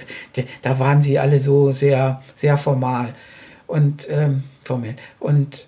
[0.62, 3.08] da waren sie alle so sehr, sehr formal
[3.66, 4.96] und ähm, formell.
[5.18, 5.66] Und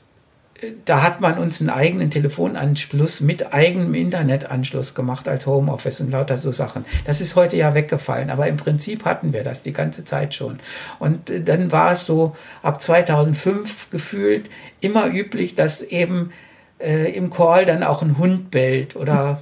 [0.61, 6.11] äh, da hat man uns einen eigenen Telefonanschluss mit eigenem Internetanschluss gemacht als Homeoffice und
[6.11, 6.85] lauter so Sachen.
[7.05, 10.59] Das ist heute ja weggefallen, aber im Prinzip hatten wir das die ganze Zeit schon.
[10.99, 14.51] Und äh, dann war es so ab 2005 gefühlt
[14.81, 16.33] immer üblich, dass eben
[16.81, 19.41] äh, im Call dann auch ein Hund bellt oder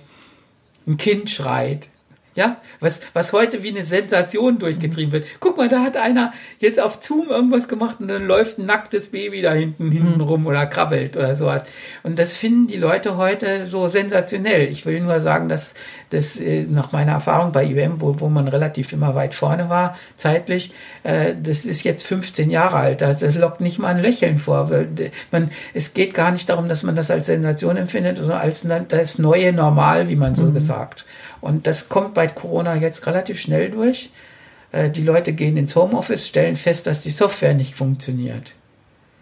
[0.86, 1.88] ein Kind schreit.
[2.36, 5.26] Ja, was, was heute wie eine Sensation durchgetrieben wird.
[5.40, 9.08] Guck mal, da hat einer jetzt auf Zoom irgendwas gemacht und dann läuft ein nacktes
[9.08, 11.64] Baby da hinten, hinten rum oder krabbelt oder sowas.
[12.04, 14.68] Und das finden die Leute heute so sensationell.
[14.68, 15.74] Ich will nur sagen, dass
[16.10, 19.96] das äh, nach meiner Erfahrung bei IBM, wo, wo man relativ immer weit vorne war,
[20.16, 23.00] zeitlich, äh, das ist jetzt 15 Jahre alt.
[23.00, 24.70] Das, das lockt nicht mal ein Lächeln vor.
[25.32, 29.18] Man, es geht gar nicht darum, dass man das als Sensation empfindet, sondern als das
[29.18, 30.54] neue Normal, wie man so mhm.
[30.54, 31.06] gesagt.
[31.40, 34.10] Und das kommt bei Corona jetzt relativ schnell durch.
[34.72, 38.54] Äh, die Leute gehen ins Homeoffice, stellen fest, dass die Software nicht funktioniert.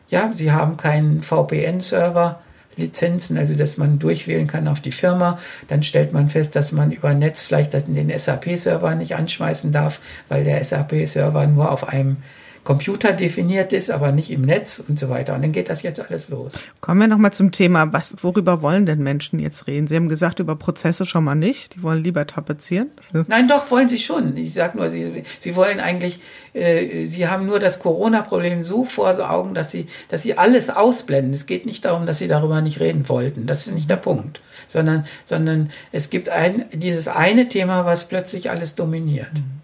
[0.09, 2.41] Ja, sie haben keinen VPN-Server,
[2.77, 5.39] Lizenzen, also dass man durchwählen kann auf die Firma.
[5.67, 10.45] Dann stellt man fest, dass man über Netz vielleicht den SAP-Server nicht anschmeißen darf, weil
[10.45, 12.19] der SAP-Server nur auf einem
[12.65, 15.35] Computer definiert ist, aber nicht im Netz und so weiter.
[15.35, 16.53] Und dann geht das jetzt alles los.
[16.81, 19.87] Kommen wir nochmal zum Thema, was, worüber wollen denn Menschen jetzt reden?
[19.87, 21.77] Sie haben gesagt, über Prozesse schon mal nicht.
[21.77, 22.91] Die wollen lieber tapezieren.
[23.27, 24.37] Nein, doch, wollen sie schon.
[24.37, 26.21] Ich sage nur, sie, sie wollen eigentlich,
[26.53, 31.33] äh, sie haben nur das Corona-Problem so vor Augen, dass sie, dass sie alles ausblenden.
[31.33, 33.47] Es geht nicht darum, dass sie darüber nicht reden wollten.
[33.47, 34.41] Das ist nicht der Punkt.
[34.67, 39.33] Sondern, sondern es gibt ein, dieses eine Thema, was plötzlich alles dominiert.
[39.33, 39.59] Mhm.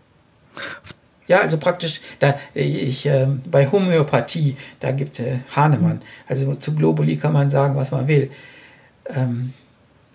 [1.26, 6.02] Ja, also praktisch, da ich äh, bei Homöopathie, da gibt äh, Hahnemann.
[6.28, 8.30] Also zu Globuli kann man sagen, was man will.
[9.08, 9.52] Ähm,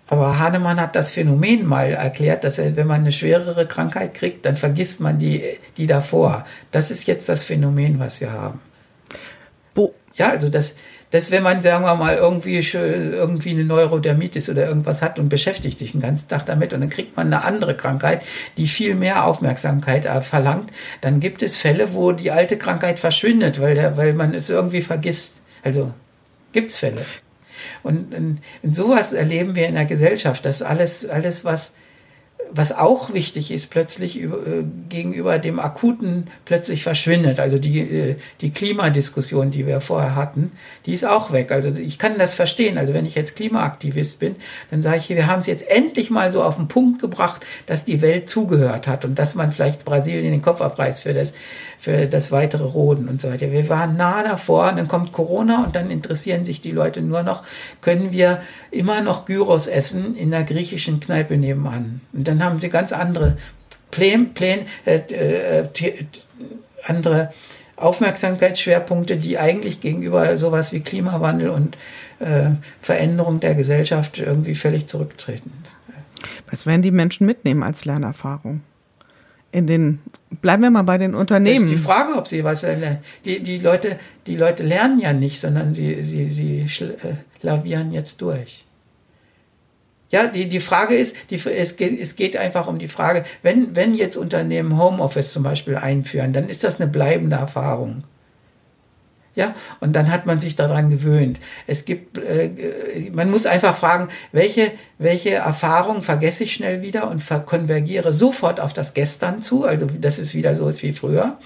[0.06, 4.44] aber Hahnemann hat das Phänomen mal erklärt, dass er, wenn man eine schwerere Krankheit kriegt,
[4.44, 5.42] dann vergisst man die,
[5.76, 6.44] die davor.
[6.72, 8.60] Das ist jetzt das Phänomen, was wir haben.
[9.72, 10.74] Bo ja, also das,
[11.10, 15.78] dass wenn man, sagen wir mal, irgendwie, irgendwie eine Neurodermitis oder irgendwas hat und beschäftigt
[15.78, 18.22] sich den ganzen Tag damit und dann kriegt man eine andere Krankheit,
[18.56, 20.70] die viel mehr Aufmerksamkeit äh, verlangt,
[21.00, 24.82] dann gibt es Fälle, wo die alte Krankheit verschwindet, weil, der, weil man es irgendwie
[24.82, 25.42] vergisst.
[25.64, 25.92] Also
[26.52, 27.04] gibt's Fälle.
[27.82, 31.72] Und in, in sowas erleben wir in der Gesellschaft, dass alles, alles was
[32.52, 34.28] was auch wichtig ist, plötzlich äh,
[34.88, 37.38] gegenüber dem Akuten plötzlich verschwindet.
[37.38, 40.52] Also die, äh, die Klimadiskussion, die wir vorher hatten,
[40.86, 41.52] die ist auch weg.
[41.52, 42.78] Also ich kann das verstehen.
[42.78, 44.36] Also wenn ich jetzt Klimaaktivist bin,
[44.70, 47.84] dann sage ich, wir haben es jetzt endlich mal so auf den Punkt gebracht, dass
[47.84, 51.32] die Welt zugehört hat und dass man vielleicht Brasilien den Kopf abreißt für das,
[51.78, 53.52] für das weitere Roden und so weiter.
[53.52, 57.44] Wir waren nah davor, dann kommt Corona und dann interessieren sich die Leute nur noch,
[57.80, 62.00] können wir immer noch Gyros essen in der griechischen Kneipe nebenan.
[62.12, 63.36] Und dann haben sie ganz andere
[63.90, 65.64] Pläne, Pläne äh, äh,
[66.84, 67.32] andere
[67.76, 71.76] Aufmerksamkeitsschwerpunkte, die eigentlich gegenüber sowas wie Klimawandel und
[72.18, 72.50] äh,
[72.80, 75.52] Veränderung der Gesellschaft irgendwie völlig zurücktreten.
[76.50, 78.60] Was werden die Menschen mitnehmen als Lernerfahrung?
[79.52, 79.98] in den
[80.40, 81.66] bleiben wir mal bei den Unternehmen.
[81.66, 82.98] Das ist die Frage, ob sie was lernen.
[83.24, 88.20] Die, die Leute, die Leute lernen ja nicht, sondern sie, sie, sie äh, lavieren jetzt
[88.22, 88.64] durch.
[90.10, 93.76] Ja, die, die Frage ist, die, es, geht, es geht einfach um die Frage, wenn,
[93.76, 98.02] wenn jetzt Unternehmen Homeoffice zum Beispiel einführen, dann ist das eine bleibende Erfahrung.
[99.36, 101.38] Ja, und dann hat man sich daran gewöhnt.
[101.68, 102.50] Es gibt, äh,
[103.12, 108.72] man muss einfach fragen, welche, welche Erfahrung vergesse ich schnell wieder und konvergiere sofort auf
[108.72, 111.38] das Gestern zu, also dass es wieder so ist wie früher.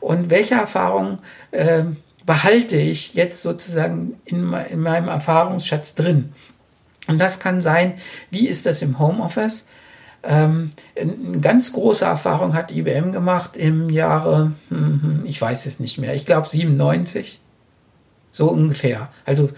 [0.00, 1.84] Und welche Erfahrung äh,
[2.26, 6.34] behalte ich jetzt sozusagen in, in meinem Erfahrungsschatz drin?
[7.06, 7.94] Und das kann sein,
[8.30, 9.66] wie ist das im Homeoffice?
[10.22, 15.80] Ähm, eine ganz große Erfahrung hat IBM gemacht im Jahre, hm, hm, ich weiß es
[15.80, 17.40] nicht mehr, ich glaube 97,
[18.30, 19.08] so ungefähr.
[19.24, 19.50] Also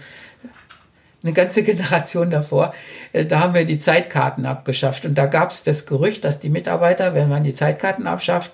[1.21, 2.73] eine ganze Generation davor,
[3.11, 5.05] äh, da haben wir die Zeitkarten abgeschafft.
[5.05, 8.53] Und da gab es das Gerücht, dass die Mitarbeiter, wenn man die Zeitkarten abschafft,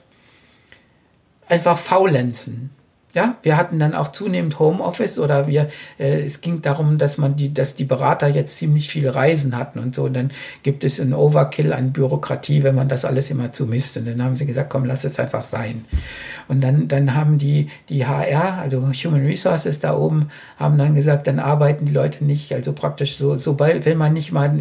[1.47, 2.71] einfach faulenzen.
[3.15, 7.35] Ja, wir hatten dann auch zunehmend Homeoffice oder wir, äh, es ging darum, dass man
[7.35, 10.03] die, dass die Berater jetzt ziemlich viele Reisen hatten und so.
[10.03, 10.29] Und dann
[10.61, 13.97] gibt es einen Overkill an Bürokratie, wenn man das alles immer zumisst.
[13.97, 15.85] Und dann haben sie gesagt, komm, lass es einfach sein.
[16.47, 21.25] Und dann, dann haben die, die HR, also Human Resources da oben, haben dann gesagt,
[21.25, 24.53] dann arbeiten die Leute nicht, also praktisch so, sobald, wenn man nicht mal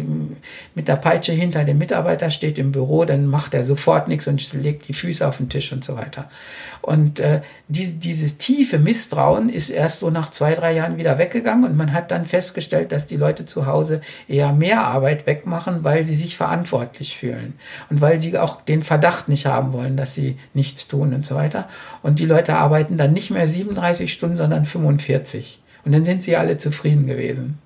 [0.73, 4.53] mit der Peitsche hinter dem Mitarbeiter steht im Büro, dann macht er sofort nichts und
[4.53, 6.29] legt die Füße auf den Tisch und so weiter.
[6.81, 11.65] Und äh, die, dieses tiefe Misstrauen ist erst so nach zwei, drei Jahren wieder weggegangen
[11.65, 16.05] und man hat dann festgestellt, dass die Leute zu Hause eher mehr Arbeit wegmachen, weil
[16.05, 17.53] sie sich verantwortlich fühlen
[17.89, 21.35] und weil sie auch den Verdacht nicht haben wollen, dass sie nichts tun und so
[21.35, 21.67] weiter.
[22.01, 25.61] Und die Leute arbeiten dann nicht mehr 37 Stunden, sondern 45.
[25.85, 27.59] Und dann sind sie alle zufrieden gewesen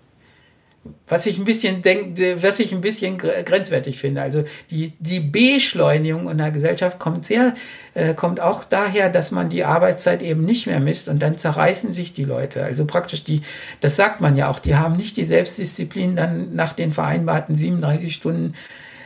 [1.08, 4.22] was ich ein bisschen denk, was ich ein bisschen grenzwertig finde.
[4.22, 7.54] Also die, die Beschleunigung in der Gesellschaft kommt sehr,
[7.94, 11.94] äh, kommt auch daher, dass man die Arbeitszeit eben nicht mehr misst und dann zerreißen
[11.94, 12.64] sich die Leute.
[12.64, 13.42] Also praktisch die,
[13.80, 18.14] das sagt man ja auch, die haben nicht die Selbstdisziplin, dann nach den vereinbarten 37
[18.14, 18.54] Stunden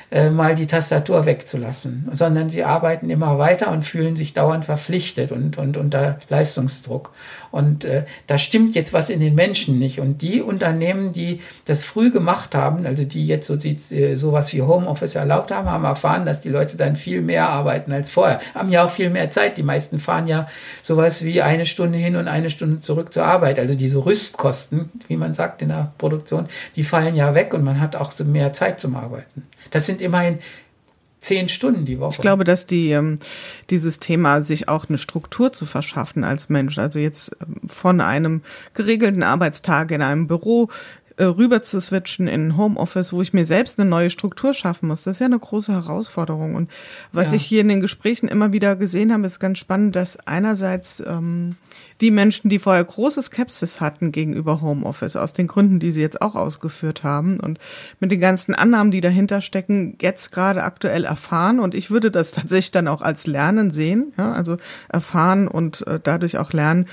[0.09, 5.33] äh, mal die Tastatur wegzulassen, sondern sie arbeiten immer weiter und fühlen sich dauernd verpflichtet
[5.33, 7.11] und, und unter Leistungsdruck.
[7.51, 9.99] Und äh, da stimmt jetzt was in den Menschen nicht.
[9.99, 14.53] Und die Unternehmen, die das früh gemacht haben, also die jetzt so die, äh, sowas
[14.53, 18.39] wie Homeoffice erlaubt haben, haben erfahren, dass die Leute dann viel mehr arbeiten als vorher.
[18.53, 19.57] Haben ja auch viel mehr Zeit.
[19.57, 20.47] Die meisten fahren ja
[20.81, 23.59] sowas wie eine Stunde hin und eine Stunde zurück zur Arbeit.
[23.59, 27.79] Also diese Rüstkosten, wie man sagt in der Produktion, die fallen ja weg und man
[27.79, 29.47] hat auch mehr Zeit zum Arbeiten.
[29.71, 30.39] Das sind immerhin
[31.27, 32.15] zehn Stunden die Woche.
[32.15, 33.19] Ich glaube, dass die ähm,
[33.69, 38.41] dieses Thema, sich auch eine Struktur zu verschaffen als Mensch, also jetzt ähm, von einem
[38.73, 40.69] geregelten Arbeitstag in einem Büro
[41.17, 45.03] äh, rüber zu switchen in Homeoffice, wo ich mir selbst eine neue Struktur schaffen muss,
[45.03, 46.55] das ist ja eine große Herausforderung.
[46.55, 46.69] Und
[47.11, 47.37] was ja.
[47.37, 51.55] ich hier in den Gesprächen immer wieder gesehen habe, ist ganz spannend, dass einerseits ähm,
[52.01, 56.21] die Menschen, die vorher große Skepsis hatten gegenüber Homeoffice, aus den Gründen, die sie jetzt
[56.21, 57.59] auch ausgeführt haben und
[57.99, 61.59] mit den ganzen Annahmen, die dahinter stecken, jetzt gerade aktuell erfahren.
[61.59, 64.57] Und ich würde das tatsächlich dann auch als Lernen sehen, ja, also
[64.89, 66.87] erfahren und äh, dadurch auch lernen,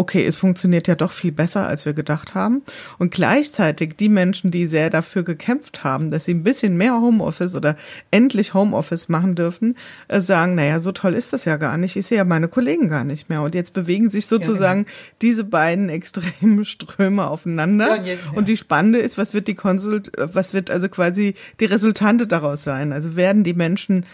[0.00, 2.62] okay, es funktioniert ja doch viel besser, als wir gedacht haben.
[2.98, 7.54] Und gleichzeitig die Menschen, die sehr dafür gekämpft haben, dass sie ein bisschen mehr Homeoffice
[7.54, 7.76] oder
[8.10, 9.76] endlich Homeoffice machen dürfen,
[10.08, 11.96] äh, sagen, naja, so toll ist das ja gar nicht.
[11.96, 13.42] Ich sehe ja meine Kollegen gar nicht mehr.
[13.42, 15.16] Und jetzt bewegen sich sozusagen ja, genau.
[15.20, 17.96] diese beiden extremen Ströme aufeinander.
[17.96, 21.34] Ja, ja, und die Spannende ist, was wird die Konsult, äh, was wird also quasi
[21.60, 22.94] die Resultante daraus sein?
[22.94, 24.06] Also werden die Menschen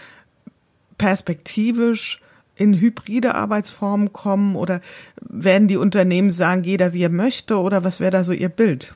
[0.99, 2.21] perspektivisch
[2.57, 4.81] in hybride Arbeitsformen kommen oder
[5.21, 8.95] werden die Unternehmen sagen, jeder wie er möchte oder was wäre da so Ihr Bild?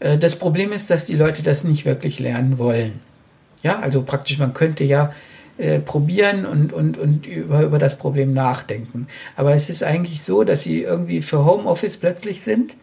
[0.00, 3.00] Äh, das Problem ist, dass die Leute das nicht wirklich lernen wollen.
[3.62, 5.12] Ja, also praktisch, man könnte ja
[5.56, 9.06] äh, probieren und, und, und über, über das Problem nachdenken.
[9.36, 12.74] Aber es ist eigentlich so, dass sie irgendwie für Homeoffice plötzlich sind,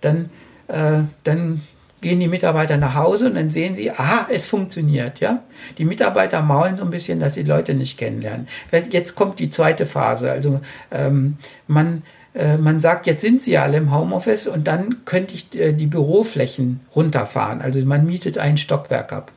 [0.00, 0.30] dann,
[0.66, 1.62] äh, dann
[2.00, 5.42] gehen die Mitarbeiter nach Hause und dann sehen sie, aha, es funktioniert, ja.
[5.78, 8.48] Die Mitarbeiter maulen so ein bisschen, dass sie Leute nicht kennenlernen.
[8.90, 10.30] Jetzt kommt die zweite Phase.
[10.30, 12.02] Also ähm, man
[12.34, 15.86] äh, man sagt, jetzt sind sie alle im Homeoffice und dann könnte ich äh, die
[15.86, 17.60] Büroflächen runterfahren.
[17.60, 19.32] Also man mietet ein Stockwerk ab.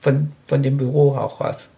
[0.00, 1.68] Von, von dem Büro auch was.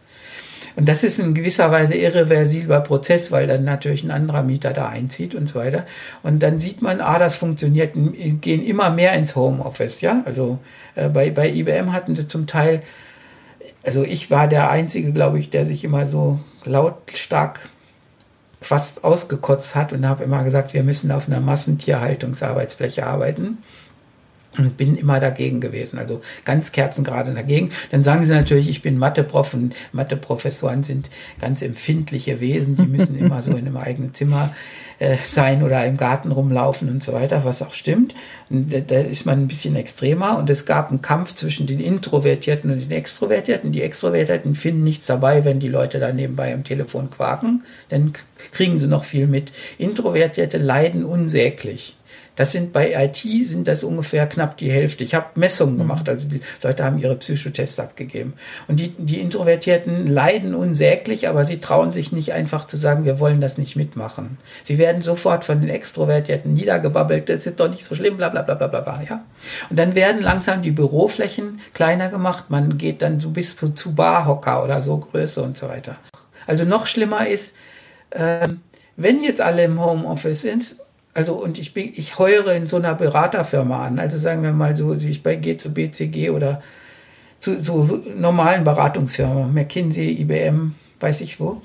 [0.76, 4.88] Und das ist in gewisser Weise irreversibler Prozess, weil dann natürlich ein anderer Mieter da
[4.88, 5.86] einzieht und so weiter.
[6.22, 10.22] Und dann sieht man, ah, das funktioniert, gehen immer mehr ins Homeoffice, ja.
[10.24, 10.58] Also
[10.96, 12.82] äh, bei, bei IBM hatten sie zum Teil,
[13.84, 17.60] also ich war der Einzige, glaube ich, der sich immer so lautstark
[18.60, 23.58] fast ausgekotzt hat und habe immer gesagt, wir müssen auf einer Massentierhaltungsarbeitsfläche arbeiten
[24.58, 27.70] und bin immer dagegen gewesen, also ganz kerzengerade dagegen.
[27.90, 33.18] Dann sagen sie natürlich, ich bin Matheprof und Matheprofessoren sind ganz empfindliche Wesen, die müssen
[33.18, 34.54] immer so in einem eigenen Zimmer
[34.98, 38.14] äh, sein oder im Garten rumlaufen und so weiter, was auch stimmt.
[38.48, 42.80] Da ist man ein bisschen extremer und es gab einen Kampf zwischen den Introvertierten und
[42.80, 43.72] den Extrovertierten.
[43.72, 48.12] Die Extrovertierten finden nichts dabei, wenn die Leute da nebenbei am Telefon quaken, dann
[48.52, 49.52] kriegen sie noch viel mit.
[49.78, 51.96] Introvertierte leiden unsäglich.
[52.36, 55.04] Das sind bei IT sind das ungefähr knapp die Hälfte.
[55.04, 58.34] Ich habe Messungen gemacht, also die Leute haben ihre Psychotests abgegeben.
[58.66, 63.20] Und die, die Introvertierten leiden unsäglich, aber sie trauen sich nicht einfach zu sagen, wir
[63.20, 64.38] wollen das nicht mitmachen.
[64.64, 68.42] Sie werden sofort von den Extrovertierten niedergebabbelt, das ist doch nicht so schlimm, bla bla
[68.42, 69.02] bla bla bla.
[69.08, 69.24] Ja?
[69.70, 74.64] Und dann werden langsam die Büroflächen kleiner gemacht, man geht dann so bis zu Barhocker
[74.64, 75.96] oder so Größe und so weiter.
[76.46, 77.54] Also noch schlimmer ist,
[78.10, 78.60] ähm,
[78.96, 80.76] wenn jetzt alle im Homeoffice sind
[81.14, 83.98] also und ich bin, ich heure in so einer Beraterfirma an.
[83.98, 86.60] Also sagen wir mal so, ich bei gehe zu BCG oder
[87.38, 91.62] zu so normalen Beratungsfirmen, McKinsey, IBM, weiß ich wo,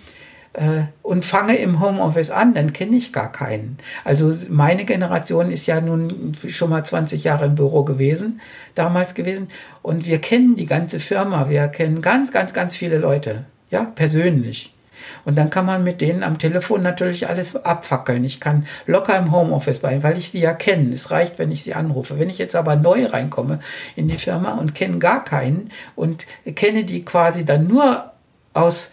[0.53, 3.77] äh, und fange im Homeoffice an, dann kenne ich gar keinen.
[4.03, 8.41] Also meine Generation ist ja nun schon mal 20 Jahre im Büro gewesen,
[8.75, 9.47] damals gewesen,
[9.81, 14.73] und wir kennen die ganze Firma, wir kennen ganz, ganz, ganz viele Leute, ja, persönlich.
[15.25, 18.23] Und dann kann man mit denen am Telefon natürlich alles abfackeln.
[18.23, 20.93] Ich kann locker im Homeoffice bleiben, weil ich sie ja kenne.
[20.93, 22.19] Es reicht, wenn ich sie anrufe.
[22.19, 23.59] Wenn ich jetzt aber neu reinkomme
[23.95, 28.11] in die Firma und kenne gar keinen und kenne die quasi dann nur
[28.53, 28.91] aus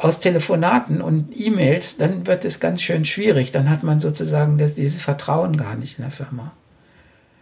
[0.00, 3.50] aus Telefonaten und E-Mails, dann wird es ganz schön schwierig.
[3.50, 6.52] Dann hat man sozusagen das, dieses Vertrauen gar nicht in der Firma.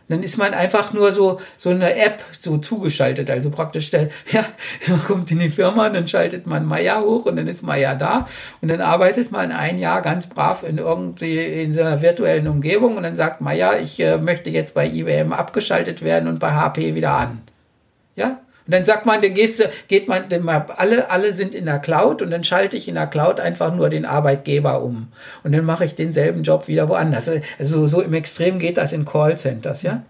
[0.09, 3.29] Dann ist man einfach nur so, so eine App so zugeschaltet.
[3.29, 4.45] Also praktisch, der, ja,
[4.87, 8.29] man kommt in die Firma, dann schaltet man Maya hoch und dann ist Maya da.
[8.61, 12.97] Und dann arbeitet man ein Jahr ganz brav in irgendwie in so einer virtuellen Umgebung
[12.97, 16.95] und dann sagt Maya, ich äh, möchte jetzt bei IBM abgeschaltet werden und bei HP
[16.95, 17.41] wieder an.
[18.15, 18.39] Ja?
[18.67, 20.25] Und dann sagt man, dann gehst du, geht man,
[20.77, 23.91] alle, alle sind in der Cloud und dann schalte ich in der Cloud einfach nur
[23.91, 25.09] den Arbeitgeber um.
[25.45, 27.31] Und dann mache ich denselben Job wieder woanders.
[27.59, 30.03] Also so im Extrem geht das in Callcenters, ja.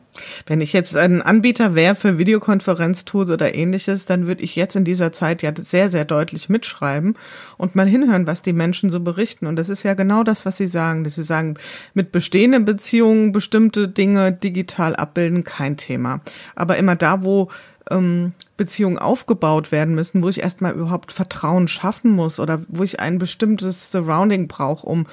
[0.47, 4.85] Wenn ich jetzt ein Anbieter wäre für Videokonferenztools oder ähnliches, dann würde ich jetzt in
[4.85, 7.17] dieser Zeit ja sehr, sehr deutlich mitschreiben
[7.59, 9.47] und mal hinhören, was die Menschen so berichten.
[9.47, 11.05] Und das ist ja genau das, was sie sagen.
[11.05, 11.55] Dass sie sagen,
[11.95, 16.21] mit bestehenden Beziehungen bestimmte Dinge digital abbilden, kein Thema.
[16.55, 17.51] Aber immer da, wo
[17.91, 23.01] ähm, Beziehungen aufgebaut werden müssen, wo ich erstmal überhaupt Vertrauen schaffen muss oder wo ich
[23.01, 25.07] ein bestimmtes Surrounding brauche, um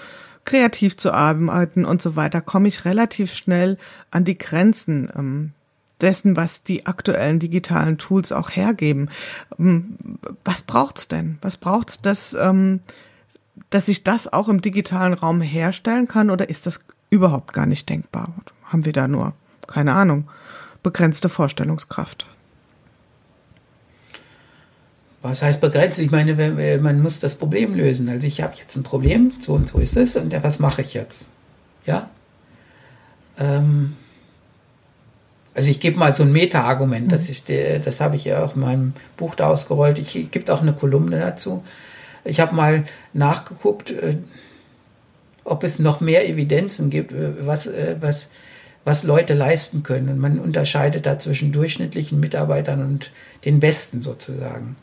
[0.45, 3.77] kreativ zu arbeiten und so weiter, komme ich relativ schnell
[4.11, 5.51] an die Grenzen ähm,
[6.01, 9.09] dessen, was die aktuellen digitalen Tools auch hergeben.
[9.57, 9.97] Ähm,
[10.43, 11.37] was braucht's denn?
[11.41, 12.81] Was braucht's, dass, ähm,
[13.69, 17.87] dass ich das auch im digitalen Raum herstellen kann oder ist das überhaupt gar nicht
[17.89, 18.33] denkbar?
[18.65, 19.33] Haben wir da nur,
[19.67, 20.27] keine Ahnung,
[20.81, 22.27] begrenzte Vorstellungskraft?
[25.23, 25.99] Was heißt begrenzt?
[25.99, 28.09] Ich meine, man muss das Problem lösen.
[28.09, 30.93] Also ich habe jetzt ein Problem, so und so ist es, und was mache ich
[30.93, 31.27] jetzt?
[31.85, 32.09] Ja?
[33.39, 33.95] Ähm
[35.55, 37.81] also ich gebe mal so ein Meta-Argument, das, mhm.
[37.85, 39.99] das habe ich ja auch in meinem Buch da ausgerollt.
[39.99, 41.63] Ich gibt auch eine Kolumne dazu.
[42.25, 44.17] Ich habe mal nachgeguckt, äh,
[45.43, 48.27] ob es noch mehr Evidenzen gibt, äh, was, äh, was,
[48.83, 50.09] was Leute leisten können.
[50.09, 53.11] Und man unterscheidet da zwischen durchschnittlichen Mitarbeitern und
[53.45, 54.75] den Besten sozusagen.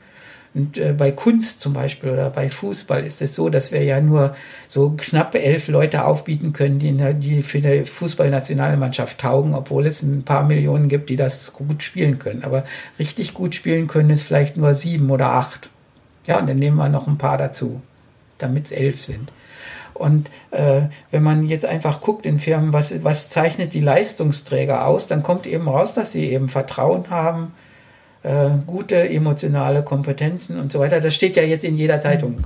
[0.53, 4.01] Und äh, bei Kunst zum Beispiel oder bei Fußball ist es so, dass wir ja
[4.01, 4.34] nur
[4.66, 10.24] so knapp elf Leute aufbieten können, die, die für eine Fußballnationalmannschaft taugen, obwohl es ein
[10.24, 12.42] paar Millionen gibt, die das gut spielen können.
[12.42, 12.64] Aber
[12.98, 15.70] richtig gut spielen können es vielleicht nur sieben oder acht.
[16.26, 17.80] Ja, und dann nehmen wir noch ein paar dazu,
[18.38, 19.30] damit es elf sind.
[19.94, 25.07] Und äh, wenn man jetzt einfach guckt in Firmen, was, was zeichnet die Leistungsträger aus,
[25.07, 27.53] dann kommt eben raus, dass sie eben Vertrauen haben,
[28.22, 31.00] äh, gute emotionale Kompetenzen und so weiter.
[31.00, 32.36] Das steht ja jetzt in jeder Zeitung.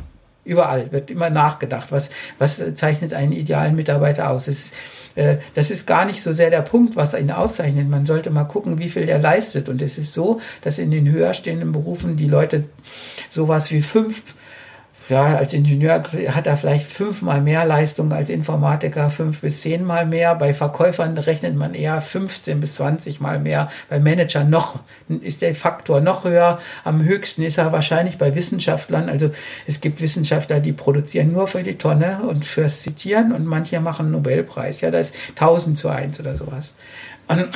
[0.45, 4.47] Überall wird immer nachgedacht, was, was zeichnet einen idealen Mitarbeiter aus.
[4.47, 4.73] Es,
[5.15, 7.89] äh, das ist gar nicht so sehr der Punkt, was ihn auszeichnet.
[7.89, 9.69] Man sollte mal gucken, wie viel der leistet.
[9.69, 12.65] Und es ist so, dass in den höher stehenden Berufen die Leute
[13.31, 14.23] sowas wie fünf
[15.09, 20.35] ja, als Ingenieur hat er vielleicht fünfmal mehr Leistung als Informatiker, fünf bis zehnmal mehr.
[20.35, 23.71] Bei Verkäufern rechnet man eher 15 bis 20 mal mehr.
[23.91, 26.59] Bei Managern noch, ist der Faktor noch höher.
[26.85, 29.11] Am höchsten ist er wahrscheinlich bei Wissenschaftlern.
[29.11, 29.31] Also
[29.67, 34.07] es gibt Wissenschaftler, die produzieren nur für die Tonne und fürs Zitieren und manche machen
[34.07, 34.81] einen Nobelpreis.
[34.81, 36.73] Ja, da ist 1000 zu 1 oder sowas.
[37.29, 37.51] Und,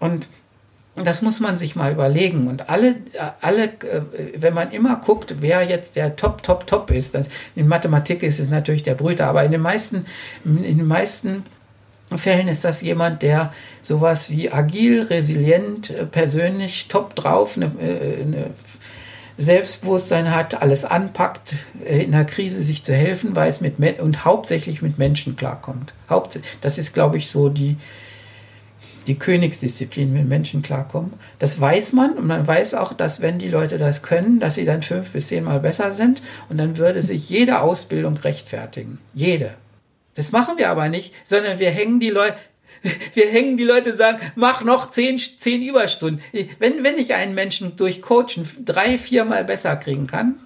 [0.00, 0.28] und
[0.96, 2.46] das muss man sich mal überlegen.
[2.46, 2.96] Und alle,
[3.40, 4.02] alle, äh,
[4.36, 7.18] wenn man immer guckt, wer jetzt der Top, Top, Top ist,
[7.56, 10.06] in Mathematik ist es natürlich der Brüter, aber in den meisten,
[10.44, 11.44] in den meisten
[12.14, 18.22] Fällen ist das jemand, der sowas wie agil, resilient, äh, persönlich top drauf, eine, äh,
[18.22, 18.50] eine
[19.36, 24.98] Selbstbewusstsein hat, alles anpackt, in der Krise sich zu helfen weiß mit und hauptsächlich mit
[24.98, 25.92] Menschen klarkommt.
[26.60, 27.76] Das ist, glaube ich, so die,
[29.06, 31.12] die Königsdisziplin mit Menschen klarkommen.
[31.38, 34.64] Das weiß man und man weiß auch, dass wenn die Leute das können, dass sie
[34.64, 38.98] dann fünf bis zehnmal besser sind und dann würde sich jede Ausbildung rechtfertigen.
[39.14, 39.54] Jede.
[40.14, 42.36] Das machen wir aber nicht, sondern wir hängen die Leute,
[43.14, 46.22] wir hängen die Leute sagen, mach noch zehn, zehn Überstunden.
[46.58, 50.38] Wenn, wenn ich einen Menschen durch Coachen drei, viermal besser kriegen kann,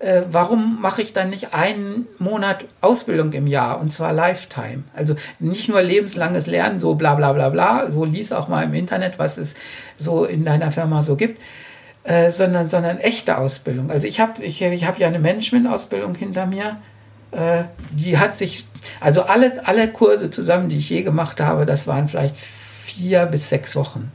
[0.00, 4.84] äh, warum mache ich dann nicht einen Monat Ausbildung im Jahr und zwar Lifetime?
[4.94, 8.74] Also nicht nur lebenslanges Lernen, so bla bla bla bla, so lies auch mal im
[8.74, 9.54] Internet, was es
[9.96, 11.40] so in deiner Firma so gibt,
[12.04, 13.90] äh, sondern, sondern echte Ausbildung.
[13.90, 16.78] Also ich habe ich, ich hab ja eine Management-Ausbildung hinter mir,
[17.32, 18.66] äh, die hat sich,
[19.00, 23.48] also alle, alle Kurse zusammen, die ich je gemacht habe, das waren vielleicht vier bis
[23.48, 24.12] sechs Wochen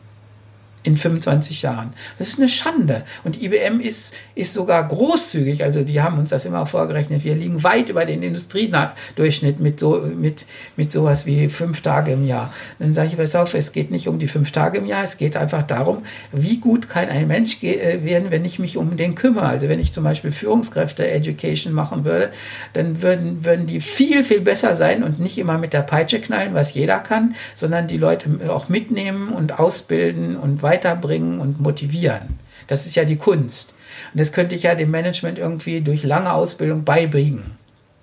[0.83, 1.93] in 25 Jahren.
[2.19, 3.03] Das ist eine Schande.
[3.23, 5.63] Und IBM ist, ist sogar großzügig.
[5.63, 7.23] Also die haben uns das immer vorgerechnet.
[7.23, 12.25] Wir liegen weit über den Industriedurchschnitt mit so, mit, mit sowas wie fünf Tage im
[12.25, 12.53] Jahr.
[12.79, 15.03] Dann sage ich, pass auf, es geht nicht um die fünf Tage im Jahr.
[15.03, 18.97] Es geht einfach darum, wie gut kann ein Mensch äh, werden, wenn ich mich um
[18.97, 19.47] den kümmere.
[19.47, 22.31] Also wenn ich zum Beispiel Führungskräfte Education machen würde,
[22.73, 26.53] dann würden, würden die viel, viel besser sein und nicht immer mit der Peitsche knallen,
[26.53, 32.39] was jeder kann, sondern die Leute auch mitnehmen und ausbilden und weiter weiterbringen und motivieren.
[32.67, 33.73] Das ist ja die Kunst.
[34.13, 37.57] Und das könnte ich ja dem Management irgendwie durch lange Ausbildung beibringen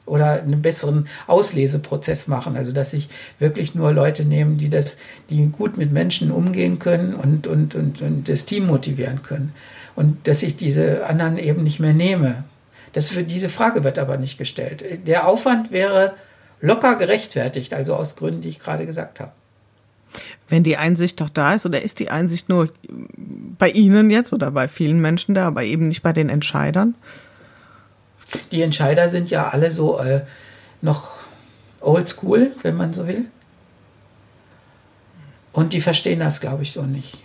[0.07, 2.57] oder einen besseren Ausleseprozess machen.
[2.57, 3.09] Also dass ich
[3.39, 4.97] wirklich nur Leute nehme, die das,
[5.31, 9.53] die gut mit Menschen umgehen können und, und, und, und das Team motivieren können.
[9.97, 12.45] Und dass ich diese anderen eben nicht mehr nehme.
[12.93, 14.85] Das für diese Frage wird aber nicht gestellt.
[15.07, 16.15] Der Aufwand wäre
[16.61, 19.33] locker gerechtfertigt, also aus Gründen, die ich gerade gesagt habe.
[20.49, 22.71] Wenn die Einsicht doch da ist, oder ist die Einsicht nur
[23.59, 26.95] bei Ihnen jetzt oder bei vielen Menschen da, aber eben nicht bei den Entscheidern?
[28.51, 30.23] Die Entscheider sind ja alle so äh,
[30.83, 31.19] noch
[31.81, 33.27] oldschool, wenn man so will.
[35.53, 37.19] Und die verstehen das, glaube ich, so nicht.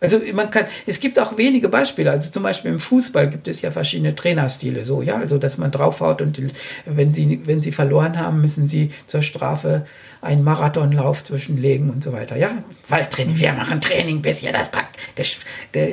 [0.00, 2.10] Also man kann, es gibt auch wenige Beispiele.
[2.10, 4.84] Also zum Beispiel im Fußball gibt es ja verschiedene Trainerstile.
[4.84, 6.48] So, ja, also dass man draufhaut und die,
[6.84, 9.86] wenn sie, wenn sie verloren haben, müssen sie zur Strafe
[10.20, 12.36] einen Marathonlauf zwischenlegen und so weiter.
[12.36, 12.50] Ja,
[12.86, 13.38] Waldtraining.
[13.38, 14.96] Wir machen Training, bis ihr das packt,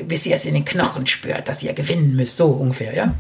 [0.08, 2.38] bis ihr es in den Knochen spürt, dass ihr gewinnen müsst.
[2.38, 3.16] So ungefähr, ja.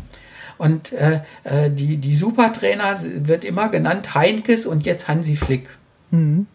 [0.58, 5.68] Und äh, äh die, die Supertrainer wird immer genannt Heinkes und jetzt Hansi Flick.
[6.12, 6.48] Mhm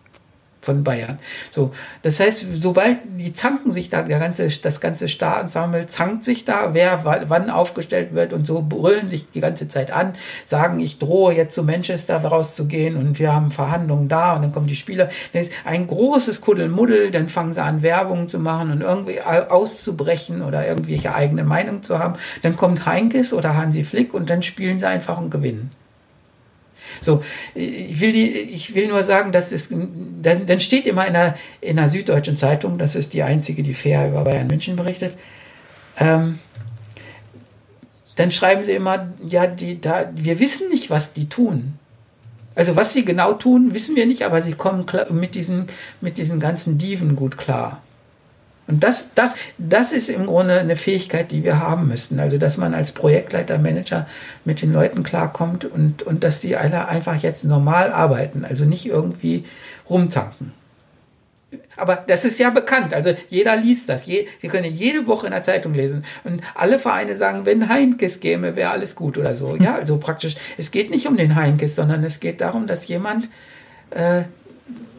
[0.61, 1.19] von Bayern.
[1.51, 6.45] So, das heißt, sobald die zanken sich da, der ganze, das ganze Star-Ensemble zankt sich
[6.45, 10.99] da, wer wann aufgestellt wird und so brüllen sich die ganze Zeit an, sagen, ich
[10.99, 15.09] drohe jetzt zu Manchester rauszugehen und wir haben Verhandlungen da und dann kommen die Spieler.
[15.33, 20.43] Das ist ein großes Kuddelmuddel, dann fangen sie an, Werbung zu machen und irgendwie auszubrechen
[20.43, 22.15] oder irgendwelche eigene Meinung zu haben.
[22.43, 25.71] Dann kommt Heinkes oder Hansi Flick und dann spielen sie einfach und gewinnen.
[27.01, 27.23] So,
[27.55, 31.37] ich will, die, ich will nur sagen, dass es, dann, dann steht immer in der,
[31.61, 35.15] in der Süddeutschen Zeitung, das ist die einzige, die fair über Bayern München berichtet,
[35.99, 36.39] ähm,
[38.17, 41.79] dann schreiben sie immer, ja, die, da, wir wissen nicht, was die tun.
[42.55, 45.67] Also was sie genau tun, wissen wir nicht, aber sie kommen mit diesen,
[46.01, 47.81] mit diesen ganzen Diven gut klar.
[48.71, 52.21] Und das, das, das ist im Grunde eine Fähigkeit, die wir haben müssen.
[52.21, 54.07] Also, dass man als Projektleiter, Manager
[54.45, 58.87] mit den Leuten klarkommt und, und dass die alle einfach jetzt normal arbeiten, also nicht
[58.87, 59.45] irgendwie
[59.89, 60.53] rumzanken.
[61.77, 62.95] Aber das ist ja bekannt.
[62.95, 64.07] Also jeder liest das.
[64.07, 66.05] Je, Sie können jede Woche in der Zeitung lesen.
[66.23, 69.57] Und alle Vereine sagen, wenn Heinkes käme, wäre alles gut oder so.
[69.57, 73.31] Ja, also praktisch, es geht nicht um den Heinkes, sondern es geht darum, dass jemand
[73.91, 74.23] äh,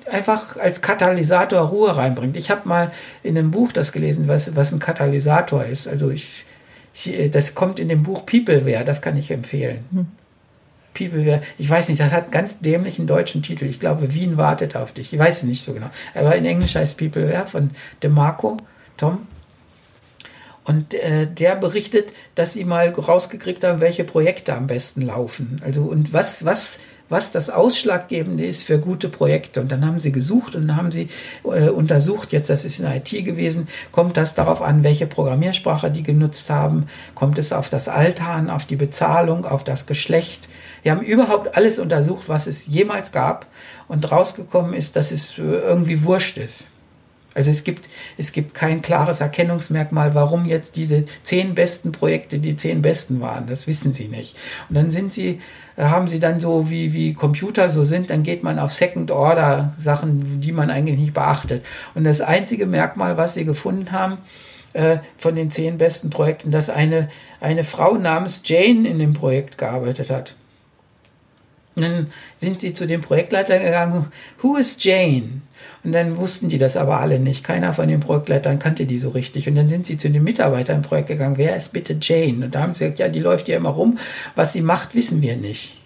[0.09, 2.37] einfach als Katalysator Ruhe reinbringt.
[2.37, 2.91] Ich habe mal
[3.23, 5.87] in einem Buch das gelesen, was, was ein Katalysator ist.
[5.87, 6.45] Also ich,
[6.93, 9.85] ich, das kommt in dem Buch Peopleware, das kann ich empfehlen.
[9.91, 10.07] Hm.
[10.93, 13.65] Peopleware, ich weiß nicht, das hat einen ganz dämlichen deutschen Titel.
[13.65, 15.13] Ich glaube, Wien wartet auf dich.
[15.13, 15.89] Ich weiß es nicht so genau.
[16.13, 17.71] Aber in Englisch heißt Peopleware von
[18.03, 18.57] DeMarco,
[18.97, 19.27] Tom.
[20.63, 25.61] Und äh, der berichtet, dass sie mal rausgekriegt haben, welche Projekte am besten laufen.
[25.65, 26.79] Also und was, was
[27.11, 29.59] was das Ausschlaggebende ist für gute Projekte.
[29.59, 31.09] Und dann haben sie gesucht und dann haben sie
[31.43, 36.03] äh, untersucht, jetzt das ist in IT gewesen, kommt das darauf an, welche Programmiersprache die
[36.03, 40.47] genutzt haben, kommt es auf das Alter an, auf die Bezahlung, auf das Geschlecht.
[40.83, 43.45] Wir haben überhaupt alles untersucht, was es jemals gab
[43.89, 46.67] und rausgekommen ist, dass es irgendwie wurscht ist.
[47.33, 52.57] Also es gibt, es gibt kein klares Erkennungsmerkmal, warum jetzt diese zehn besten Projekte die
[52.57, 53.47] zehn besten waren.
[53.47, 54.35] Das wissen sie nicht.
[54.67, 55.39] Und dann sind sie,
[55.77, 59.73] haben sie dann so wie, wie Computer so sind, dann geht man auf Second Order
[59.77, 61.65] Sachen, die man eigentlich nicht beachtet.
[61.95, 64.17] Und das einzige Merkmal, was sie gefunden haben,
[64.73, 67.09] äh, von den zehn besten Projekten, dass eine,
[67.39, 70.35] eine Frau namens Jane in dem Projekt gearbeitet hat.
[71.75, 74.07] Und dann sind sie zu dem Projektleiter gegangen,
[74.41, 75.41] who is Jane?
[75.83, 77.43] Und dann wussten die das aber alle nicht.
[77.43, 79.47] Keiner von den Projektleitern kannte die so richtig.
[79.47, 82.45] Und dann sind sie zu den Mitarbeitern im Projekt gegangen, wer ist bitte Jane?
[82.45, 83.97] Und da haben sie gesagt, ja, die läuft ja immer rum.
[84.35, 85.80] Was sie macht, wissen wir nicht.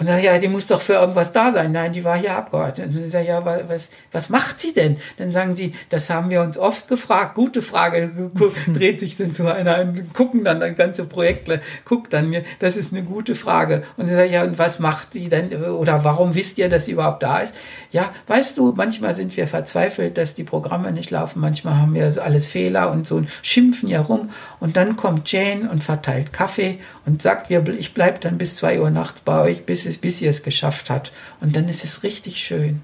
[0.00, 1.72] Und dann, ja, die muss doch für irgendwas da sein.
[1.72, 2.88] Nein, die war hier Abgeordnete.
[2.88, 4.96] Und dann sage ja, was, was macht sie denn?
[5.18, 7.34] Dann sagen sie, das haben wir uns oft gefragt.
[7.34, 8.10] Gute Frage.
[8.74, 11.50] Dreht sich dann so einer und gucken dann ein ganze Projekt,
[11.84, 13.82] guckt dann mir, das ist eine gute Frage.
[13.98, 15.52] Und dann sage ja, und was macht sie denn?
[15.52, 17.54] Oder warum wisst ihr, dass sie überhaupt da ist?
[17.90, 21.40] Ja, weißt du, manchmal sind wir verzweifelt, dass die Programme nicht laufen.
[21.40, 24.30] Manchmal haben wir alles Fehler und so und schimpfen ja rum.
[24.60, 28.80] Und dann kommt Jane und verteilt Kaffee und sagt, wir, ich bleib dann bis zwei
[28.80, 31.12] Uhr nachts bei euch, bis es, bis ihr es geschafft habt.
[31.40, 32.82] Und dann ist es richtig schön.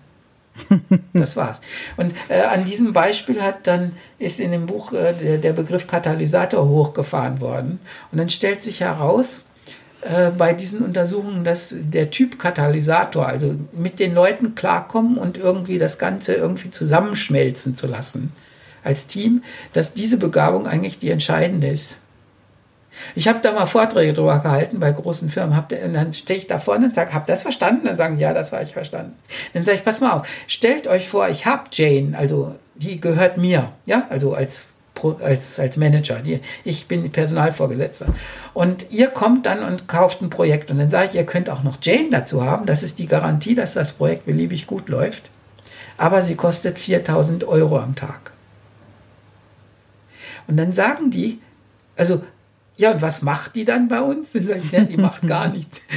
[1.12, 1.60] Das war's.
[1.96, 5.86] Und äh, an diesem Beispiel hat dann ist in dem Buch äh, der, der, Begriff
[5.86, 7.80] Katalysator hochgefahren worden.
[8.12, 9.42] Und dann stellt sich heraus
[10.02, 15.78] äh, bei diesen Untersuchungen, dass der Typ Katalysator, also mit den Leuten klarkommen und irgendwie
[15.78, 18.32] das Ganze irgendwie zusammenschmelzen zu lassen
[18.84, 19.42] als Team,
[19.72, 22.00] dass diese Begabung eigentlich die entscheidende ist.
[23.14, 25.56] Ich habe da mal Vorträge drüber gehalten bei großen Firmen.
[25.56, 27.86] Hab, und dann stehe ich da vorne und sage, habt das verstanden?
[27.86, 29.16] Dann sagen, ja, das habe ich verstanden.
[29.52, 33.36] Dann sage ich, pass mal auf, stellt euch vor, ich habe Jane, also die gehört
[33.36, 34.66] mir, ja, also als
[35.22, 36.20] als, als Manager.
[36.20, 38.06] Die, ich bin Personalvorgesetzter.
[38.54, 40.70] Und ihr kommt dann und kauft ein Projekt.
[40.70, 42.66] Und dann sage ich, ihr könnt auch noch Jane dazu haben.
[42.66, 45.30] Das ist die Garantie, dass das Projekt beliebig gut läuft.
[45.98, 48.32] Aber sie kostet 4000 Euro am Tag.
[50.46, 51.40] Und dann sagen die,
[51.96, 52.22] also
[52.76, 54.32] ja, und was macht die dann bei uns?
[54.32, 55.80] Dann sage ich, ja, die macht gar nichts.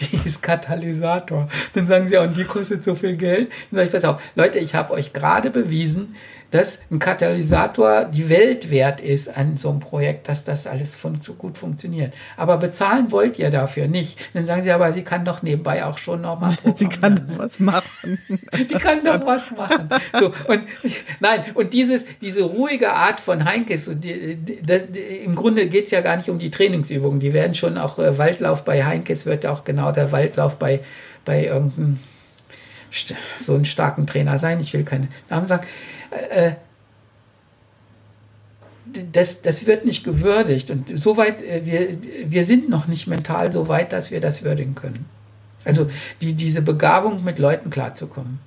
[0.00, 1.48] Die ist Katalysator.
[1.74, 3.52] Dann sagen sie, ja, und die kostet so viel Geld.
[3.70, 6.16] Dann sage ich, pass auf, Leute, ich habe euch gerade bewiesen,
[6.50, 11.20] dass ein Katalysator die Welt wert ist an so einem Projekt, dass das alles fun
[11.22, 12.14] so gut funktioniert.
[12.36, 14.18] Aber bezahlen wollt ihr dafür nicht.
[14.34, 17.38] Dann sagen sie aber, sie kann doch nebenbei auch schon noch mal Sie kann doch
[17.38, 18.18] was machen.
[18.54, 19.88] Die kann doch was machen.
[20.18, 20.62] So, und,
[21.20, 26.00] nein, und dieses, diese ruhige Art von Heinkes, die, die, die, im Grunde geht's ja
[26.00, 27.20] gar nicht um die Trainingsübungen.
[27.20, 30.80] Die werden schon auch, äh, Waldlauf bei Heinkes wird auch genau der Waldlauf bei,
[31.24, 31.98] bei irgendeinem
[33.38, 34.60] so einen starken Trainer sein.
[34.60, 35.66] Ich will keine Namen sagen.
[36.10, 36.52] Äh,
[39.12, 40.70] das, das wird nicht gewürdigt.
[40.70, 41.98] Und soweit, äh, wir,
[42.30, 45.06] wir sind noch nicht mental so weit, dass wir das würdigen können.
[45.64, 45.90] Also
[46.20, 48.38] die, diese Begabung, mit Leuten klarzukommen.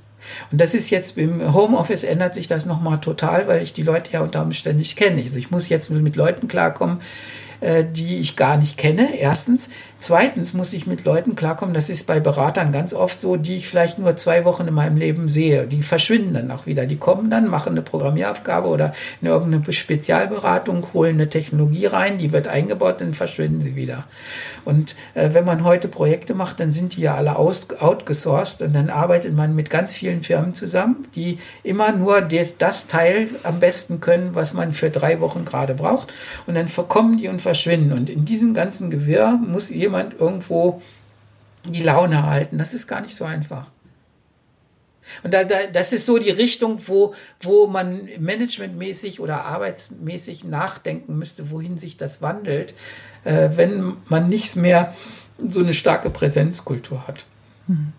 [0.51, 4.11] Und das ist jetzt im Homeoffice ändert sich das nochmal total, weil ich die Leute
[4.11, 5.21] ja unter Umständen nicht kenne.
[5.21, 7.01] Also ich muss jetzt mit Leuten klarkommen,
[7.61, 9.17] äh, die ich gar nicht kenne.
[9.17, 9.69] Erstens.
[10.01, 13.67] Zweitens muss ich mit Leuten klarkommen, das ist bei Beratern ganz oft so, die ich
[13.67, 15.67] vielleicht nur zwei Wochen in meinem Leben sehe.
[15.67, 16.85] Die verschwinden dann auch wieder.
[16.85, 22.31] Die kommen dann, machen eine Programmieraufgabe oder eine irgendeine Spezialberatung, holen eine Technologie rein, die
[22.31, 24.05] wird eingebaut, dann verschwinden sie wieder.
[24.63, 28.73] Und äh, wenn man heute Projekte macht, dann sind die ja alle aus, outgesourced und
[28.73, 33.59] dann arbeitet man mit ganz vielen Firmen zusammen, die immer nur des, das Teil am
[33.59, 36.13] besten können, was man für drei Wochen gerade braucht.
[36.47, 37.93] Und dann verkommen die und verschwinden.
[37.93, 40.83] Und in diesem ganzen Gewirr muss jemand irgendwo
[41.65, 42.59] die Laune halten.
[42.59, 43.71] Das ist gar nicht so einfach.
[45.23, 51.17] Und da, da, das ist so die Richtung, wo, wo man managementmäßig oder arbeitsmäßig nachdenken
[51.17, 52.75] müsste, wohin sich das wandelt,
[53.23, 54.93] äh, wenn man nicht mehr
[55.47, 57.25] so eine starke Präsenzkultur hat.
[57.65, 57.93] Mhm.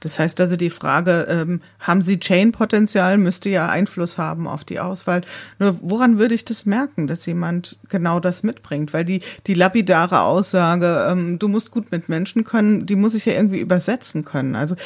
[0.00, 4.80] Das heißt also, die Frage, ähm, haben Sie Chain-Potenzial, müsste ja Einfluss haben auf die
[4.80, 5.22] Auswahl.
[5.58, 8.92] Nur woran würde ich das merken, dass jemand genau das mitbringt?
[8.92, 13.26] Weil die, die lapidare Aussage, ähm, du musst gut mit Menschen können, die muss ich
[13.26, 14.54] ja irgendwie übersetzen können.
[14.56, 14.76] Also,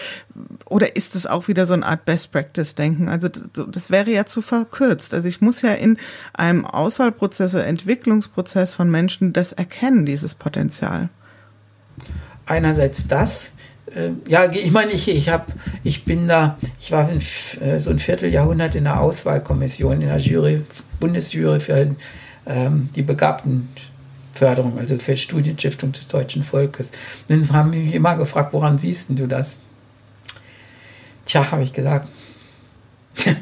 [0.67, 3.09] oder ist das auch wieder so eine Art Best-Practice-Denken?
[3.09, 5.15] Also, das, das wäre ja zu verkürzt.
[5.15, 5.99] Also, ich muss ja in
[6.33, 11.09] einem Auswahlprozess, Entwicklungsprozess von Menschen das erkennen, dieses Potenzial.
[12.47, 13.53] Einerseits das,
[13.95, 15.45] äh, ja, ich meine, ich, ich habe,
[15.83, 17.19] ich bin da, ich war in,
[17.61, 20.65] äh, so ein Vierteljahrhundert in der Auswahlkommission, in der Jury,
[21.01, 21.95] Bundesjury für
[22.47, 26.91] ähm, die Begabtenförderung, also für Studienstiftung des deutschen Volkes.
[27.29, 29.59] dann haben mich immer gefragt, woran siehst du das?
[31.27, 32.09] Tja, habe ich gesagt.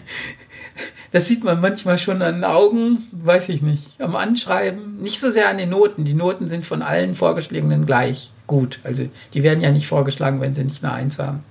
[1.13, 5.31] das sieht man manchmal schon an den Augen, weiß ich nicht, am Anschreiben, nicht so
[5.31, 6.05] sehr an den Noten.
[6.05, 8.81] Die Noten sind von allen Vorgeschlagenen gleich gut.
[8.85, 11.43] Also die werden ja nicht vorgeschlagen, wenn sie nicht eine Eins haben.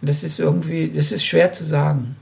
[0.00, 2.14] Das ist irgendwie, das ist schwer zu sagen.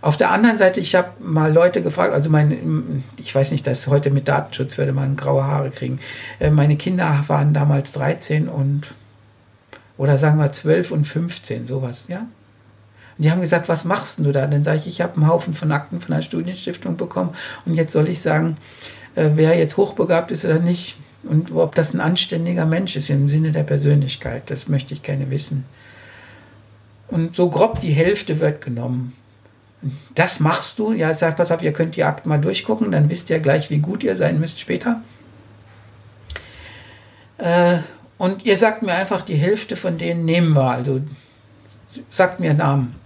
[0.00, 3.88] Auf der anderen Seite, ich habe mal Leute gefragt, also mein, ich weiß nicht, dass
[3.88, 5.98] heute mit Datenschutz würde man graue Haare kriegen.
[6.38, 8.94] Äh, meine Kinder waren damals 13 und,
[9.96, 12.18] oder sagen wir 12 und 15, sowas, ja.
[12.18, 14.46] Und die haben gesagt, was machst du da?
[14.46, 17.34] Dann sage ich, ich habe einen Haufen von Akten von der Studienstiftung bekommen
[17.64, 18.56] und jetzt soll ich sagen,
[19.16, 20.98] äh, wer jetzt hochbegabt ist oder nicht,
[21.28, 25.30] und ob das ein anständiger Mensch ist im Sinne der Persönlichkeit, das möchte ich gerne
[25.30, 25.64] wissen.
[27.08, 29.12] Und so grob die Hälfte wird genommen.
[30.14, 33.28] Das machst du, ja, sag, pass auf, ihr könnt die Akten mal durchgucken, dann wisst
[33.30, 35.02] ihr gleich, wie gut ihr sein müsst später.
[37.38, 37.78] Äh,
[38.16, 41.02] und ihr sagt mir einfach, die Hälfte von denen nehmen wir, also
[42.10, 42.96] sagt mir Namen.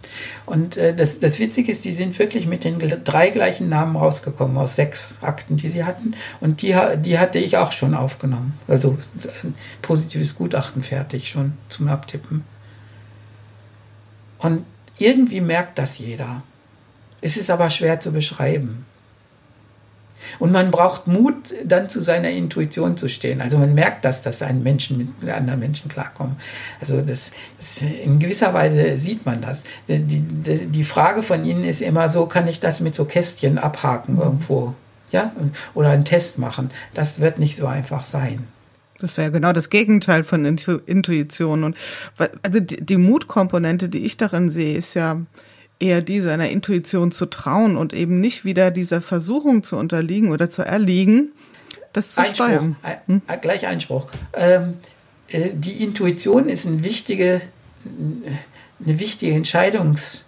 [0.47, 4.57] Und äh, das, das Witzige ist, die sind wirklich mit den drei gleichen Namen rausgekommen
[4.57, 6.15] aus sechs Akten, die sie hatten.
[6.41, 8.59] Und die, die hatte ich auch schon aufgenommen.
[8.67, 8.97] Also
[9.45, 12.45] ein positives Gutachten fertig schon zum Abtippen.
[14.39, 14.65] Und
[14.99, 16.43] irgendwie merkt das jeder.
[17.21, 18.87] Es ist aber schwer zu beschreiben.
[20.39, 23.41] Und man braucht Mut, dann zu seiner Intuition zu stehen.
[23.41, 26.37] Also man merkt das, dass ein Menschen mit anderen Menschen klarkommen.
[26.81, 29.65] Also das, das in gewisser Weise sieht man das.
[29.89, 30.21] Die, die,
[30.67, 34.21] die, Frage von Ihnen ist immer so, kann ich das mit so Kästchen abhaken mhm.
[34.21, 34.75] irgendwo?
[35.11, 35.33] Ja?
[35.75, 36.71] Oder einen Test machen.
[36.95, 38.47] Das wird nicht so einfach sein.
[39.01, 41.65] Das wäre genau das Gegenteil von Intuition.
[41.65, 41.77] Und
[42.43, 45.21] also die, die Mutkomponente, die ich darin sehe, ist ja,
[45.81, 50.51] eher die seiner Intuition zu trauen und eben nicht wieder dieser Versuchung zu unterliegen oder
[50.51, 51.33] zu erliegen,
[51.93, 52.77] das zu Einspruch, steuern.
[53.07, 53.23] Hm?
[53.41, 54.07] Gleich Einspruch.
[54.35, 54.75] Ähm,
[55.29, 57.41] äh, die Intuition ist eine wichtige,
[58.85, 60.25] eine wichtige Entscheidungs-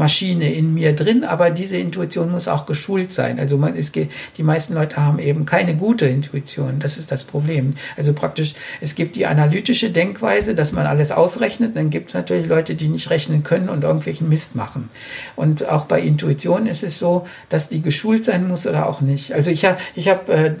[0.00, 3.38] Maschine in mir drin, aber diese Intuition muss auch geschult sein.
[3.38, 6.78] Also man ist, die meisten Leute haben eben keine gute Intuition.
[6.80, 7.74] Das ist das Problem.
[7.98, 11.76] Also praktisch, es gibt die analytische Denkweise, dass man alles ausrechnet.
[11.76, 14.88] Dann gibt es natürlich Leute, die nicht rechnen können und irgendwelchen Mist machen.
[15.36, 19.34] Und auch bei Intuition ist es so, dass die geschult sein muss oder auch nicht.
[19.34, 20.54] Also ich habe, ich habe äh,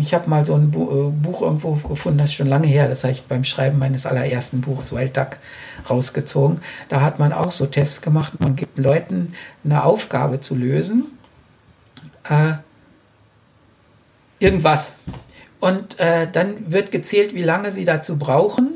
[0.00, 3.04] ich habe mal so ein äh, Buch irgendwo gefunden, das ist schon lange her, das
[3.04, 5.38] habe ich beim Schreiben meines allerersten Buchs Wild Duck
[5.88, 6.60] rausgezogen.
[6.88, 9.32] Da hat man auch so Tests gemacht, man gibt Leuten
[9.64, 11.06] eine Aufgabe zu lösen.
[12.28, 12.54] Äh,
[14.38, 14.96] irgendwas.
[15.60, 18.75] Und äh, dann wird gezählt, wie lange sie dazu brauchen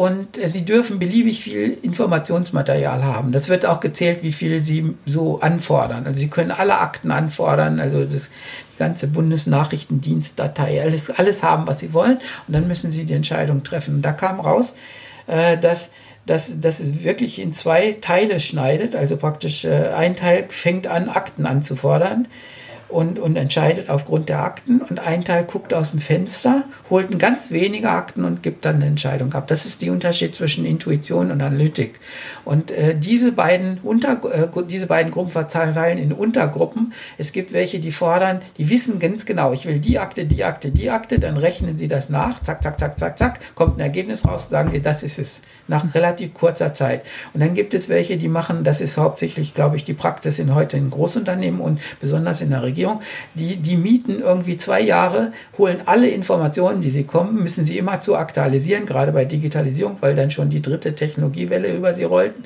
[0.00, 3.32] und äh, sie dürfen beliebig viel Informationsmaterial haben.
[3.32, 6.06] Das wird auch gezählt, wie viel sie so anfordern.
[6.06, 8.30] Also sie können alle Akten anfordern, also das
[8.78, 12.16] ganze Bundesnachrichtendienstdatei, alles, alles haben, was sie wollen.
[12.48, 13.96] Und dann müssen sie die Entscheidung treffen.
[13.96, 14.72] Und da kam raus,
[15.26, 15.90] äh, dass
[16.24, 18.94] dass, dass es wirklich in zwei Teile schneidet.
[18.96, 22.26] Also praktisch äh, ein Teil fängt an, Akten anzufordern
[22.90, 27.50] und, und entscheidet aufgrund der Akten und ein Teil guckt aus dem Fenster, holt ganz
[27.50, 29.46] wenige Akten und gibt dann eine Entscheidung ab.
[29.48, 32.00] Das ist der Unterschied zwischen Intuition und Analytik.
[32.44, 36.92] Und äh, diese beiden Unter, äh, diese beiden Gruppen verteilen in Untergruppen.
[37.18, 40.70] Es gibt welche, die fordern, die wissen ganz genau, ich will die Akte, die Akte,
[40.70, 44.24] die Akte, dann rechnen sie das nach, zack, zack, zack, zack, zack, kommt ein Ergebnis
[44.24, 47.02] raus, sagen sie, das ist es, nach relativ kurzer Zeit.
[47.32, 50.54] Und dann gibt es welche, die machen, das ist hauptsächlich, glaube ich, die Praxis in
[50.54, 53.02] heute in Großunternehmen und besonders in der Regierung, Regierung,
[53.34, 58.00] die, die mieten irgendwie zwei Jahre, holen alle Informationen, die sie kommen, müssen sie immer
[58.00, 62.44] zu aktualisieren, gerade bei Digitalisierung, weil dann schon die dritte Technologiewelle über sie rollten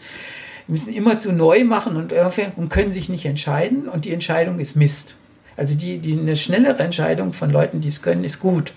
[0.67, 2.15] müssen immer zu neu machen und,
[2.57, 5.15] und können sich nicht entscheiden und die Entscheidung ist Mist.
[5.59, 8.73] Also die, die eine schnellere Entscheidung von Leuten, die es können, ist gut.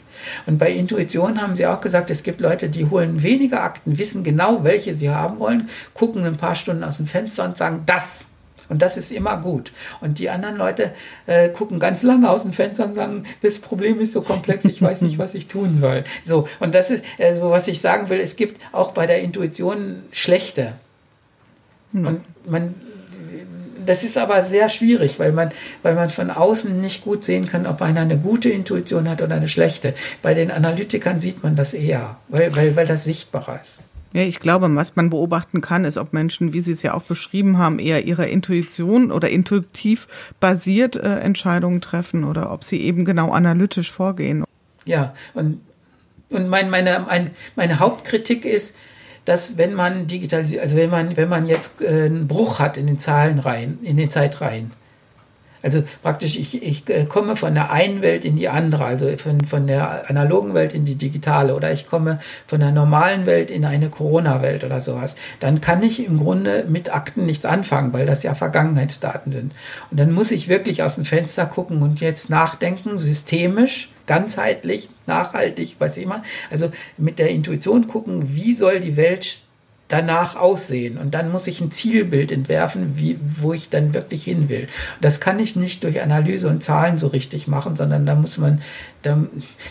[0.45, 4.25] Und bei Intuition haben sie auch gesagt, es gibt Leute, die holen weniger Akten, wissen
[4.25, 8.27] genau, welche sie haben wollen, gucken ein paar Stunden aus dem Fenster und sagen, das
[8.69, 9.71] und das ist immer gut.
[10.01, 10.91] Und die anderen Leute
[11.25, 14.81] äh, gucken ganz lange aus dem Fenster und sagen, das Problem ist so komplex, ich
[14.81, 16.03] weiß nicht, was ich tun soll.
[16.25, 19.19] So, und das ist äh, so, was ich sagen will, es gibt auch bei der
[19.21, 20.73] Intuition schlechte.
[21.91, 22.07] Mhm.
[22.07, 22.75] Und man,
[23.85, 25.51] das ist aber sehr schwierig, weil man,
[25.81, 29.35] weil man von außen nicht gut sehen kann, ob einer eine gute Intuition hat oder
[29.35, 29.93] eine schlechte.
[30.21, 33.79] Bei den Analytikern sieht man das eher, weil, weil, weil das sichtbarer ist.
[34.13, 37.03] Ja, ich glaube, was man beobachten kann, ist, ob Menschen, wie Sie es ja auch
[37.03, 40.07] beschrieben haben, eher ihrer Intuition oder intuitiv
[40.39, 44.43] basiert äh, Entscheidungen treffen oder ob sie eben genau analytisch vorgehen.
[44.85, 45.61] Ja, und,
[46.29, 48.75] und mein, meine, mein, meine Hauptkritik ist,
[49.25, 52.87] dass wenn man digitalisiert, also wenn man, wenn man jetzt äh, einen Bruch hat in
[52.87, 54.71] den Zahlenreihen, in den Zeitreihen,
[55.67, 59.41] also praktisch, ich, ich äh, komme von der einen Welt in die andere, also von,
[59.45, 63.65] von der analogen Welt in die digitale oder ich komme von der normalen Welt in
[63.65, 65.15] eine Corona-Welt oder sowas.
[65.41, 69.53] Dann kann ich im Grunde mit Akten nichts anfangen, weil das ja Vergangenheitsdaten sind.
[69.91, 75.75] Und dann muss ich wirklich aus dem Fenster gucken und jetzt nachdenken, systemisch, ganzheitlich, nachhaltig,
[75.81, 76.23] ich immer.
[76.49, 79.41] Also mit der Intuition gucken, wie soll die Welt
[79.87, 80.97] danach aussehen.
[80.97, 84.67] Und dann muss ich ein Zielbild entwerfen, wie, wo ich dann wirklich hin will.
[84.99, 88.61] Das kann ich nicht durch Analyse und Zahlen so richtig machen, sondern da muss man,
[89.01, 89.29] dann,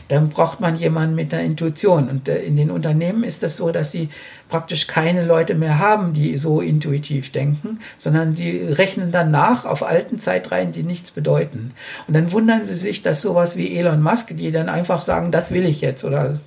[0.09, 2.09] dann braucht man jemanden mit einer Intuition.
[2.09, 4.09] Und äh, in den Unternehmen ist das so, dass sie
[4.49, 9.83] praktisch keine Leute mehr haben, die so intuitiv denken, sondern sie rechnen dann nach auf
[9.83, 11.73] alten Zeitreihen, die nichts bedeuten.
[12.09, 15.53] Und dann wundern sie sich, dass sowas wie Elon Musk, die dann einfach sagen, das
[15.53, 16.39] will ich jetzt oder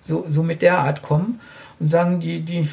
[0.00, 1.38] so, so mit der Art kommen
[1.80, 2.68] und sagen, die, die,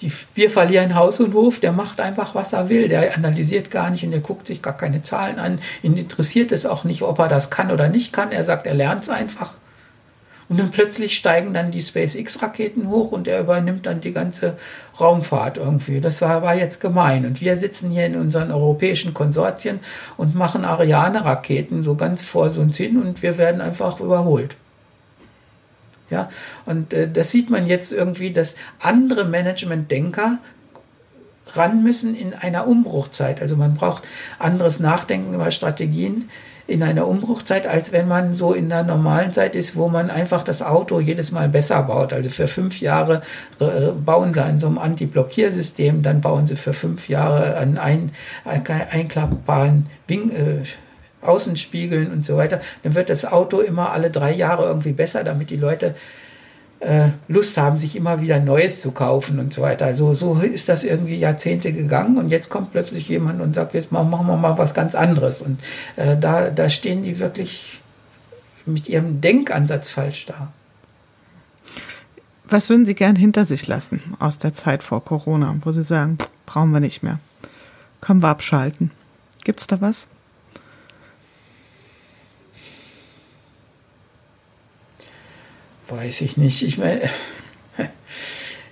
[0.00, 3.90] die, wir verlieren Haus und Hof, der macht einfach, was er will, der analysiert gar
[3.90, 7.18] nicht und der guckt sich gar keine Zahlen an, ihn interessiert es auch nicht, ob
[7.18, 9.58] er das kann oder nicht kann, er sagt, er lernt es einfach.
[10.50, 14.56] Und dann plötzlich steigen dann die SpaceX-Raketen hoch und er übernimmt dann die ganze
[14.98, 16.00] Raumfahrt irgendwie.
[16.00, 17.24] Das war, war jetzt gemein.
[17.24, 19.78] Und wir sitzen hier in unseren europäischen Konsortien
[20.16, 24.56] und machen Ariane-Raketen so ganz vor uns hin und wir werden einfach überholt.
[26.10, 26.28] Ja,
[26.66, 30.38] und äh, das sieht man jetzt irgendwie, dass andere Management-Denker
[31.56, 33.40] ran müssen in einer Umbruchzeit.
[33.40, 34.02] Also man braucht
[34.38, 36.28] anderes Nachdenken über Strategien
[36.70, 40.44] in einer Umbruchzeit, als wenn man so in der normalen Zeit ist, wo man einfach
[40.44, 42.12] das Auto jedes Mal besser baut.
[42.12, 43.22] Also für fünf Jahre
[43.58, 48.12] äh, bauen sie an so einem Anti-Blockiersystem, dann bauen sie für fünf Jahre an ein,
[48.44, 50.62] ein, einklappbaren Wing, äh,
[51.22, 55.50] Außenspiegeln und so weiter, dann wird das Auto immer alle drei Jahre irgendwie besser, damit
[55.50, 55.94] die Leute
[56.80, 59.84] äh, Lust haben, sich immer wieder Neues zu kaufen und so weiter.
[59.84, 63.92] Also so ist das irgendwie Jahrzehnte gegangen und jetzt kommt plötzlich jemand und sagt, jetzt
[63.92, 65.42] machen wir mal was ganz anderes.
[65.42, 65.60] Und
[65.96, 67.80] äh, da, da stehen die wirklich
[68.66, 70.52] mit ihrem Denkansatz falsch da.
[72.48, 76.18] Was würden Sie gern hinter sich lassen aus der Zeit vor Corona, wo Sie sagen,
[76.46, 77.20] brauchen wir nicht mehr?
[78.00, 78.90] Können wir abschalten?
[79.44, 80.08] Gibt es da was?
[85.90, 86.62] Weiß ich nicht.
[86.62, 87.00] Ich meine,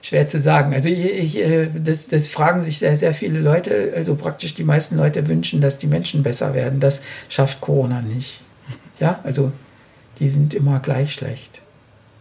[0.02, 0.72] schwer zu sagen.
[0.72, 3.92] Also ich, ich, äh, das, das fragen sich sehr, sehr viele Leute.
[3.96, 6.80] Also praktisch die meisten Leute wünschen, dass die Menschen besser werden.
[6.80, 8.40] Das schafft Corona nicht.
[9.00, 9.52] Ja, also
[10.20, 11.60] die sind immer gleich schlecht.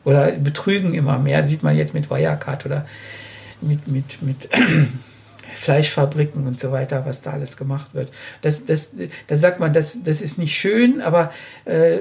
[0.03, 2.85] Oder betrügen immer mehr, sieht man jetzt mit Wirecard oder
[3.61, 4.49] mit, mit, mit
[5.57, 8.09] Fleischfabriken und so weiter, was da alles gemacht wird.
[8.41, 8.93] Das, das,
[9.27, 11.31] da sagt man, das, das ist nicht schön, aber
[11.65, 11.97] äh,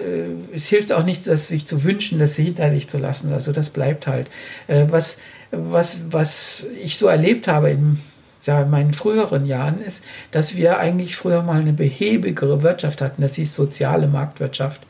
[0.55, 3.33] es hilft auch nicht, das sich zu wünschen, das hinter sich zu lassen.
[3.33, 4.31] Also das bleibt halt.
[4.69, 5.17] Äh, was,
[5.51, 7.99] was, was ich so erlebt habe in,
[8.45, 13.23] ja, in meinen früheren Jahren ist, dass wir eigentlich früher mal eine behäbigere Wirtschaft hatten.
[13.23, 14.83] Das hieß soziale Marktwirtschaft.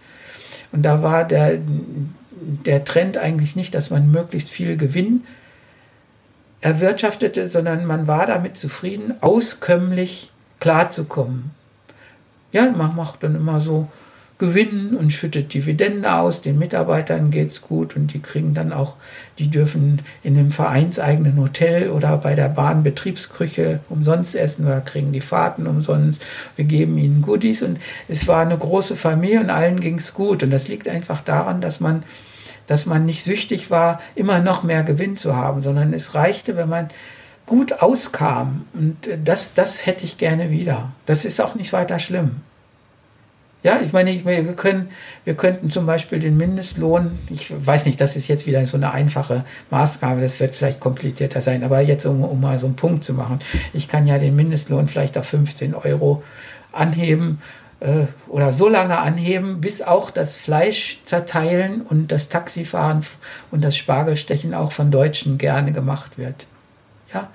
[0.73, 1.59] Und da war der,
[2.65, 5.23] der Trend eigentlich nicht, dass man möglichst viel Gewinn
[6.67, 11.53] erwirtschaftete, sondern man war damit zufrieden, auskömmlich klarzukommen.
[12.51, 13.87] Ja, man macht dann immer so
[14.39, 18.97] Gewinnen und schüttet Dividenden aus, den Mitarbeitern geht's gut und die kriegen dann auch,
[19.39, 25.23] die dürfen in dem vereinseigenen Hotel oder bei der Bahnbetriebsküche umsonst essen oder kriegen die
[25.23, 26.21] Fahrten umsonst.
[26.57, 30.51] Wir geben ihnen Goodies und es war eine große Familie und allen ging's gut und
[30.51, 32.03] das liegt einfach daran, dass man
[32.67, 36.69] dass man nicht süchtig war, immer noch mehr Gewinn zu haben, sondern es reichte, wenn
[36.69, 36.89] man
[37.47, 38.67] gut auskam.
[38.75, 40.91] Und das, das hätte ich gerne wieder.
[41.07, 42.41] Das ist auch nicht weiter schlimm.
[43.63, 44.91] Ja, ich meine, wir können,
[45.25, 48.93] wir könnten zum Beispiel den Mindestlohn, ich weiß nicht, das ist jetzt wieder so eine
[48.93, 53.03] einfache Maßgabe, das wird vielleicht komplizierter sein, aber jetzt, um, um mal so einen Punkt
[53.03, 53.41] zu machen,
[53.73, 56.23] ich kann ja den Mindestlohn vielleicht auf 15 Euro
[56.71, 57.41] anheben
[57.81, 63.05] äh, oder so lange anheben, bis auch das Fleisch zerteilen und das Taxifahren
[63.51, 66.47] und das Spargelstechen auch von Deutschen gerne gemacht wird.
[67.13, 67.31] Ja.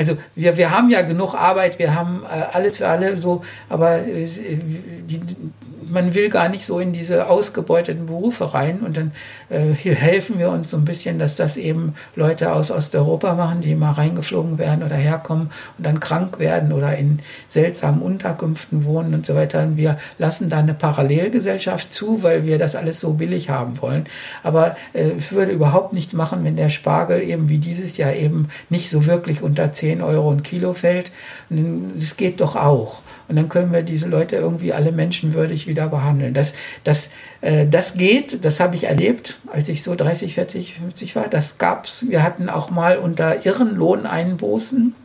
[0.00, 3.98] Also wir, wir haben ja genug Arbeit, wir haben äh, alles für alle so, aber
[3.98, 5.20] äh, die,
[5.90, 9.12] man will gar nicht so in diese ausgebeuteten Berufe rein und dann
[9.50, 13.74] äh, helfen wir uns so ein bisschen, dass das eben Leute aus Osteuropa machen, die
[13.74, 19.26] mal reingeflogen werden oder herkommen und dann krank werden oder in seltsamen Unterkünften wohnen und
[19.26, 19.62] so weiter.
[19.62, 24.04] Und wir lassen da eine Parallelgesellschaft zu, weil wir das alles so billig haben wollen.
[24.42, 28.48] Aber äh, ich würde überhaupt nichts machen, wenn der Spargel eben wie dieses Jahr eben
[28.68, 31.12] nicht so wirklich unter 10 Euro ein Kilo fällt.
[31.94, 33.00] Es geht doch auch.
[33.30, 36.34] Und dann können wir diese Leute irgendwie alle menschenwürdig wieder behandeln.
[36.34, 37.10] Das, das,
[37.42, 41.28] äh, das geht, das habe ich erlebt, als ich so 30, 40, 50 war.
[41.28, 42.06] Das gab's.
[42.08, 44.96] Wir hatten auch mal unter irren Lohneinbußen,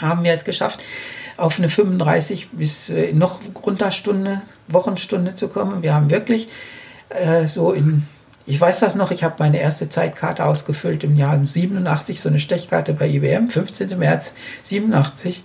[0.00, 0.80] haben wir es geschafft,
[1.36, 5.82] auf eine 35 bis äh, noch Grundstunde, Wochenstunde zu kommen.
[5.82, 6.48] Wir haben wirklich
[7.10, 8.06] äh, so in
[8.46, 12.40] ich weiß das noch, ich habe meine erste Zeitkarte ausgefüllt im Jahr 87, so eine
[12.40, 13.98] Stechkarte bei IBM, 15.
[13.98, 15.44] März 87.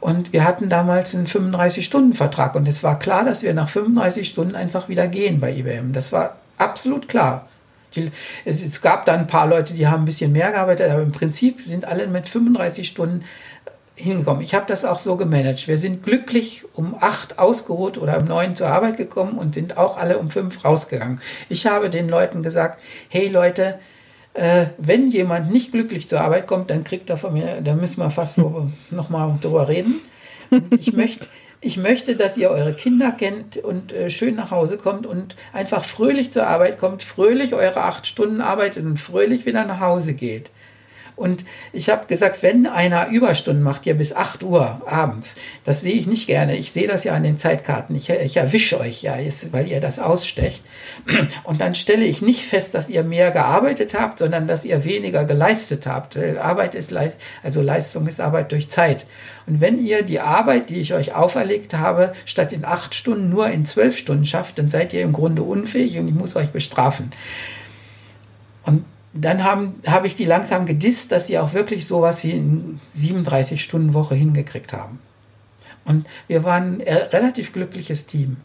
[0.00, 4.56] Und wir hatten damals einen 35-Stunden-Vertrag und es war klar, dass wir nach 35 Stunden
[4.56, 5.92] einfach wieder gehen bei IBM.
[5.92, 7.48] Das war absolut klar.
[7.94, 8.10] Die,
[8.44, 11.12] es, es, gab dann ein paar Leute, die haben ein bisschen mehr gearbeitet, aber im
[11.12, 13.22] Prinzip sind alle mit 35 Stunden
[13.94, 14.42] hingekommen.
[14.42, 15.68] Ich habe das auch so gemanagt.
[15.68, 19.98] Wir sind glücklich um acht ausgeruht oder um neun zur Arbeit gekommen und sind auch
[19.98, 21.20] alle um fünf rausgegangen.
[21.48, 23.78] Ich habe den Leuten gesagt, hey Leute,
[24.34, 27.98] äh, wenn jemand nicht glücklich zur Arbeit kommt, dann kriegt er von mir, da müssen
[27.98, 30.00] wir fast so nochmal drüber reden.
[30.50, 31.26] Und ich möchte,
[31.60, 35.84] ich möchte, dass ihr eure Kinder kennt und äh, schön nach Hause kommt und einfach
[35.84, 40.50] fröhlich zur Arbeit kommt, fröhlich eure acht Stunden arbeitet und fröhlich wieder nach Hause geht.
[41.16, 45.34] Und ich habe gesagt, wenn einer Überstunden macht, hier bis 8 Uhr abends,
[45.64, 46.56] das sehe ich nicht gerne.
[46.56, 47.94] Ich sehe das ja an den Zeitkarten.
[47.94, 49.16] Ich, ich erwische euch ja,
[49.50, 50.62] weil ihr das ausstecht.
[51.44, 55.24] Und dann stelle ich nicht fest, dass ihr mehr gearbeitet habt, sondern dass ihr weniger
[55.24, 56.16] geleistet habt.
[56.16, 56.92] Arbeit ist
[57.42, 59.06] also Leistung ist Arbeit durch Zeit.
[59.46, 63.48] Und wenn ihr die Arbeit, die ich euch auferlegt habe, statt in acht Stunden nur
[63.48, 67.10] in zwölf Stunden schafft, dann seid ihr im Grunde unfähig und ich muss euch bestrafen.
[69.14, 73.94] Dann habe ich die langsam gedisst, dass sie auch wirklich sowas wie in 37 Stunden
[73.94, 74.98] Woche hingekriegt haben.
[75.84, 78.38] Und wir waren ein relativ glückliches Team.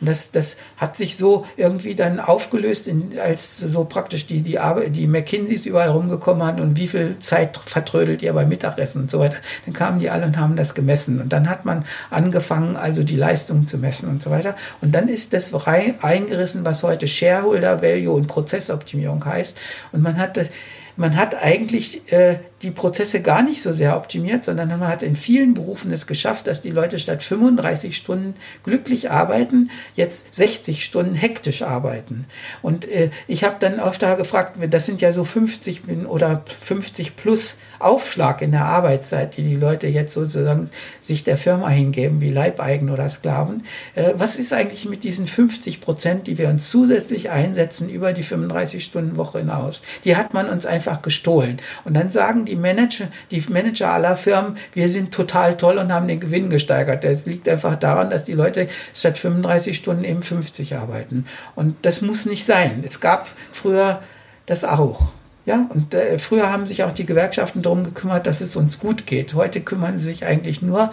[0.00, 4.58] Und das, das hat sich so irgendwie dann aufgelöst, in, als so praktisch die, die,
[4.58, 9.10] Arbeit, die McKinseys überall rumgekommen hat und wie viel Zeit vertrödelt ihr beim Mittagessen und
[9.10, 9.36] so weiter.
[9.64, 11.20] Dann kamen die alle und haben das gemessen.
[11.20, 14.56] Und dann hat man angefangen, also die Leistung zu messen und so weiter.
[14.80, 19.56] Und dann ist das rein, eingerissen, was heute Shareholder Value und Prozessoptimierung heißt.
[19.92, 20.48] Und man hat das,
[20.96, 25.16] man hat eigentlich äh, die Prozesse gar nicht so sehr optimiert, sondern man hat in
[25.16, 28.34] vielen Berufen es geschafft, dass die Leute statt 35 Stunden
[28.64, 32.24] glücklich arbeiten, jetzt 60 Stunden hektisch arbeiten.
[32.62, 37.58] Und äh, ich habe dann öfter gefragt, das sind ja so 50 oder 50 plus
[37.78, 40.70] Aufschlag in der Arbeitszeit, die die Leute jetzt sozusagen
[41.02, 43.64] sich der Firma hingeben, wie Leibeigen oder Sklaven.
[43.94, 48.22] Äh, was ist eigentlich mit diesen 50 Prozent, die wir uns zusätzlich einsetzen über die
[48.22, 49.82] 35 Stunden Woche hinaus?
[50.04, 51.58] Die hat man uns einfach gestohlen.
[51.84, 55.92] Und dann sagen die die Manager, die Manager aller Firmen, wir sind total toll und
[55.92, 57.02] haben den Gewinn gesteigert.
[57.02, 61.26] Das liegt einfach daran, dass die Leute statt 35 Stunden eben 50 arbeiten.
[61.56, 62.84] Und das muss nicht sein.
[62.86, 64.00] Es gab früher
[64.46, 65.12] das auch.
[65.46, 69.04] Ja, und äh, früher haben sich auch die Gewerkschaften darum gekümmert, dass es uns gut
[69.04, 69.34] geht.
[69.34, 70.90] Heute kümmern sie sich eigentlich nur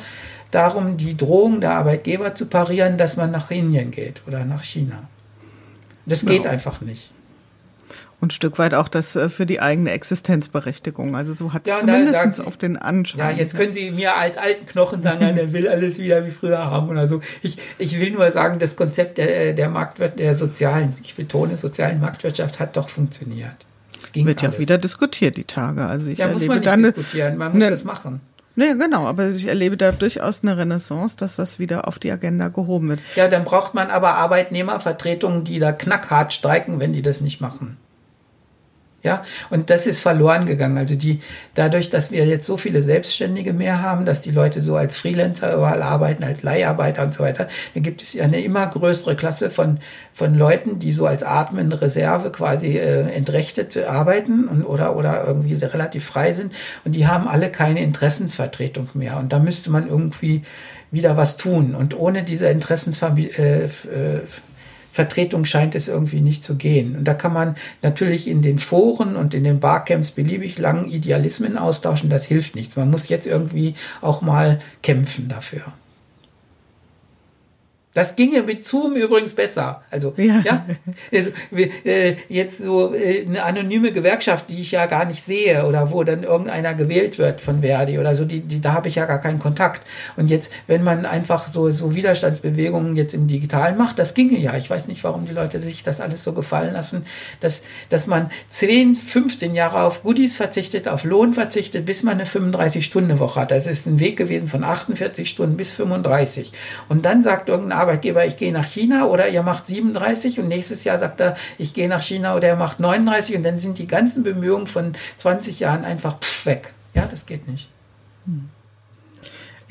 [0.50, 5.08] darum, die Drohung der Arbeitgeber zu parieren, dass man nach Indien geht oder nach China.
[6.06, 6.52] Das geht ja.
[6.52, 7.12] einfach nicht.
[8.22, 11.16] Und ein Stück weit auch das äh, für die eigene Existenzberechtigung.
[11.16, 13.20] Also so hat es ja, zumindest da, auf den Anschein.
[13.20, 16.60] Ja, jetzt können Sie mir als alten Knochen sagen, der will alles wieder wie früher
[16.60, 17.22] haben oder so.
[17.42, 22.00] Ich, ich will nur sagen, das Konzept der, der Marktwirtschaft, der sozialen, ich betone, sozialen
[22.00, 23.56] Marktwirtschaft hat doch funktioniert.
[24.00, 25.86] Es ging Wird ja auch wieder diskutiert die Tage.
[25.86, 28.22] Also ich ja, muss man nicht dann diskutieren, man muss ne, das machen.
[28.56, 32.50] Ja, genau, aber ich erlebe da durchaus eine Renaissance, dass das wieder auf die Agenda
[32.50, 33.00] gehoben wird.
[33.16, 37.78] Ja, dann braucht man aber Arbeitnehmervertretungen, die da knackhart streiken, wenn die das nicht machen.
[39.04, 40.78] Ja, und das ist verloren gegangen.
[40.78, 41.22] Also die,
[41.56, 45.56] dadurch, dass wir jetzt so viele Selbstständige mehr haben, dass die Leute so als Freelancer
[45.56, 49.50] überall arbeiten, als Leiharbeiter und so weiter, dann gibt es ja eine immer größere Klasse
[49.50, 49.80] von,
[50.14, 55.56] von Leuten, die so als atmende Reserve quasi äh, entrechtet arbeiten und, oder, oder irgendwie
[55.56, 56.54] relativ frei sind.
[56.86, 59.18] Und die haben alle keine Interessensvertretung mehr.
[59.18, 60.44] Und da müsste man irgendwie
[60.92, 61.74] wieder was tun.
[61.74, 64.22] Und ohne diese Interessensvertretung äh, äh,
[64.92, 66.96] Vertretung scheint es irgendwie nicht zu gehen.
[66.98, 71.58] Und da kann man natürlich in den Foren und in den Barcamps beliebig lang Idealismen
[71.58, 72.76] austauschen, das hilft nichts.
[72.76, 75.74] Man muss jetzt irgendwie auch mal kämpfen dafür.
[77.94, 79.82] Das ginge mit Zoom übrigens besser.
[79.92, 80.66] Also, ja, ja
[81.12, 81.32] also,
[81.84, 86.04] äh, jetzt so äh, eine anonyme Gewerkschaft, die ich ja gar nicht sehe oder wo
[86.06, 89.20] dann irgendeiner gewählt wird von Verdi oder so, die, die, da habe ich ja gar
[89.20, 89.86] keinen Kontakt.
[90.16, 94.56] Und jetzt, wenn man einfach so, so Widerstandsbewegungen jetzt im Digitalen macht, das ginge ja.
[94.56, 97.06] Ich weiß nicht, warum die Leute sich das alles so gefallen lassen,
[97.42, 102.26] dass, dass man 10, 15 Jahre auf Goodies verzichtet, auf Lohn verzichtet, bis man eine
[102.26, 103.52] 35-Stunden-Woche hat.
[103.52, 106.54] Das ist ein Weg gewesen von 48 Stunden bis 35.
[106.88, 110.84] Und dann sagt irgendein Arbeitgeber, ich gehe nach China oder ihr macht 37 und nächstes
[110.84, 113.88] Jahr sagt er, ich gehe nach China oder er macht 39 und dann sind die
[113.88, 116.74] ganzen Bemühungen von 20 Jahren einfach pff, weg.
[116.94, 117.70] Ja, das geht nicht.
[118.26, 118.50] Hm.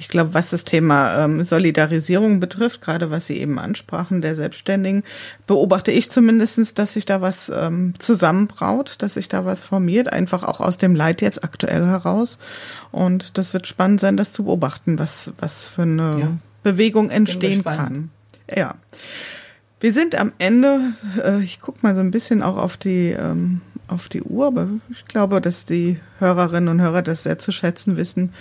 [0.00, 5.04] Ich glaube, was das Thema ähm, Solidarisierung betrifft, gerade was Sie eben ansprachen, der Selbstständigen,
[5.46, 10.42] beobachte ich zumindestens, dass sich da was ähm, zusammenbraut, dass sich da was formiert, einfach
[10.42, 12.38] auch aus dem Leid jetzt aktuell heraus.
[12.90, 16.32] Und das wird spannend sein, das zu beobachten, was, was für eine ja.
[16.62, 18.10] Bewegung entstehen kann.
[18.54, 18.74] Ja.
[19.80, 20.92] Wir sind am Ende,
[21.22, 24.68] äh, ich gucke mal so ein bisschen auch auf die, ähm, auf die Uhr, aber
[24.90, 28.32] ich glaube, dass die Hörerinnen und Hörer das sehr zu schätzen wissen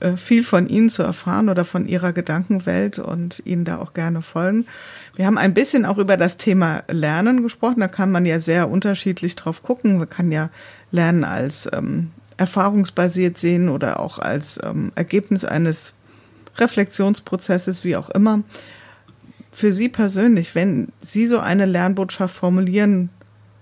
[0.00, 4.22] äh, viel von Ihnen zu erfahren oder von Ihrer Gedankenwelt und Ihnen da auch gerne
[4.22, 4.66] folgen.
[5.14, 7.80] Wir haben ein bisschen auch über das Thema Lernen gesprochen.
[7.80, 9.98] Da kann man ja sehr unterschiedlich drauf gucken.
[9.98, 10.50] Man kann ja
[10.90, 15.94] Lernen als ähm, erfahrungsbasiert sehen oder auch als ähm, Ergebnis eines
[16.56, 18.42] Reflexionsprozesses, wie auch immer.
[19.52, 23.10] Für Sie persönlich, wenn Sie so eine Lernbotschaft formulieren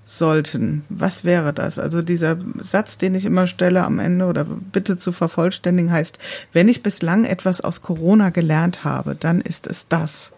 [0.05, 1.78] sollten, was wäre das?
[1.78, 6.18] Also dieser Satz, den ich immer stelle am Ende oder bitte zu vervollständigen heißt,
[6.53, 10.32] wenn ich bislang etwas aus Corona gelernt habe, dann ist es das.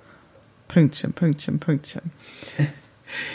[0.66, 2.12] Pünktchen, Pünktchen, Pünktchen.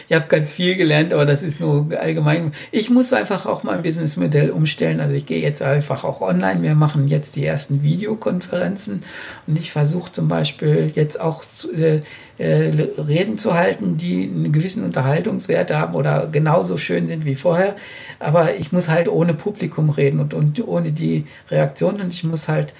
[0.08, 2.52] Ich habe ganz viel gelernt, aber das ist nur allgemein.
[2.72, 5.00] Ich muss einfach auch mein Businessmodell umstellen.
[5.00, 6.62] Also ich gehe jetzt einfach auch online.
[6.62, 9.04] Wir machen jetzt die ersten Videokonferenzen
[9.48, 11.44] und ich versuche zum Beispiel jetzt auch
[11.76, 12.02] äh,
[12.38, 17.76] äh, Reden zu halten, die einen gewissen Unterhaltungswert haben oder genauso schön sind wie vorher.
[18.20, 22.48] Aber ich muss halt ohne Publikum reden und, und ohne die Reaktion und ich muss
[22.48, 22.74] halt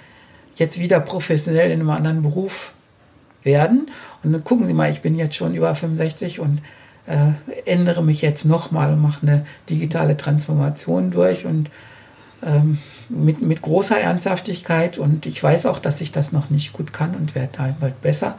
[0.56, 2.74] jetzt wieder professionell in einem anderen Beruf
[3.44, 3.90] werden.
[4.24, 6.62] Und dann gucken Sie mal, ich bin jetzt schon über 65 und
[7.08, 11.70] äh, ändere mich jetzt nochmal und mache eine digitale Transformation durch und
[12.44, 12.78] ähm,
[13.10, 17.16] mit, mit großer Ernsthaftigkeit und ich weiß auch, dass ich das noch nicht gut kann
[17.16, 18.38] und werde halt bald besser.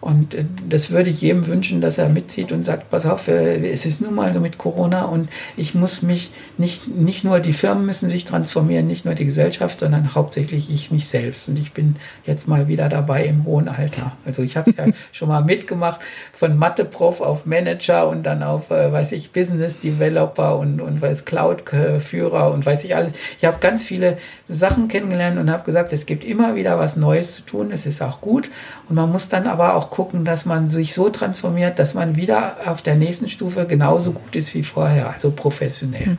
[0.00, 3.70] Und äh, das würde ich jedem wünschen, dass er mitzieht und sagt, pass auf, äh,
[3.70, 7.52] es ist nun mal so mit Corona und ich muss mich nicht, nicht nur die
[7.52, 11.48] Firmen müssen sich transformieren, nicht nur die Gesellschaft, sondern hauptsächlich ich mich selbst.
[11.48, 14.12] Und ich bin jetzt mal wieder dabei im hohen Alter.
[14.24, 16.00] Also ich habe es ja schon mal mitgemacht,
[16.32, 21.24] von Mathe-Prof auf Manager und dann auf, äh, weiß ich, Business Developer und, und weiß
[21.24, 23.12] Cloud-Führer und weiß ich alles.
[23.38, 24.18] Ich habe ganz viele
[24.48, 27.70] Sachen kennengelernt und habe gesagt, es gibt immer wieder was Neues zu tun.
[27.72, 28.50] Es ist auch gut.
[28.88, 32.56] Und man muss dann aber auch gucken, dass man sich so transformiert, dass man wieder
[32.66, 36.06] auf der nächsten Stufe genauso gut ist wie vorher, also professionell.
[36.06, 36.18] Hm.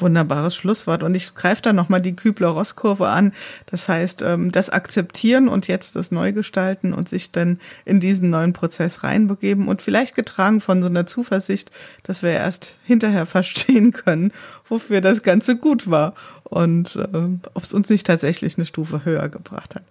[0.00, 1.02] Wunderbares Schlusswort.
[1.02, 3.32] Und ich greife da nochmal die Kübler-Ross-Kurve an.
[3.66, 8.52] Das heißt, ähm, das Akzeptieren und jetzt das Neugestalten und sich dann in diesen neuen
[8.52, 11.70] Prozess reinbegeben und vielleicht getragen von so einer Zuversicht,
[12.02, 14.32] dass wir erst hinterher verstehen können,
[14.68, 19.28] wofür das Ganze gut war und äh, ob es uns nicht tatsächlich eine Stufe höher
[19.28, 19.84] gebracht hat.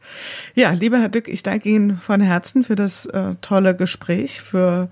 [0.56, 4.90] Ja, lieber Herr Dück, ich danke Ihnen von Herzen für das äh, tolle Gespräch, für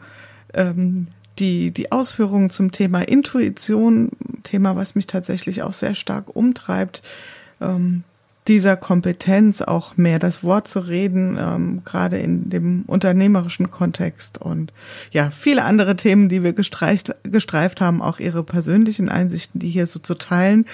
[0.53, 1.07] ähm,
[1.39, 4.11] die, die Ausführungen zum Thema Intuition,
[4.43, 7.01] Thema, was mich tatsächlich auch sehr stark umtreibt,
[7.61, 8.03] ähm,
[8.47, 14.71] dieser Kompetenz auch mehr das Wort zu reden, ähm, gerade in dem unternehmerischen Kontext und
[15.11, 19.87] ja, viele andere Themen, die wir gestreicht, gestreift haben, auch ihre persönlichen Einsichten, die hier
[19.87, 20.67] so zu teilen.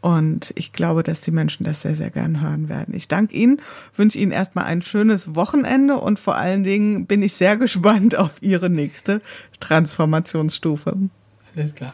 [0.00, 2.94] Und ich glaube, dass die Menschen das sehr, sehr gern hören werden.
[2.94, 3.60] Ich danke Ihnen,
[3.96, 8.40] wünsche Ihnen erstmal ein schönes Wochenende und vor allen Dingen bin ich sehr gespannt auf
[8.40, 9.20] Ihre nächste
[9.60, 10.96] Transformationsstufe.
[11.56, 11.92] Alles klar.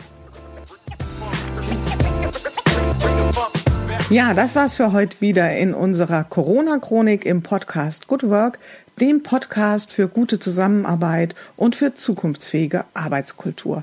[4.11, 8.59] Ja, das war's für heute wieder in unserer Corona-Chronik im Podcast Good Work,
[9.01, 13.83] dem Podcast für gute Zusammenarbeit und für zukunftsfähige Arbeitskultur.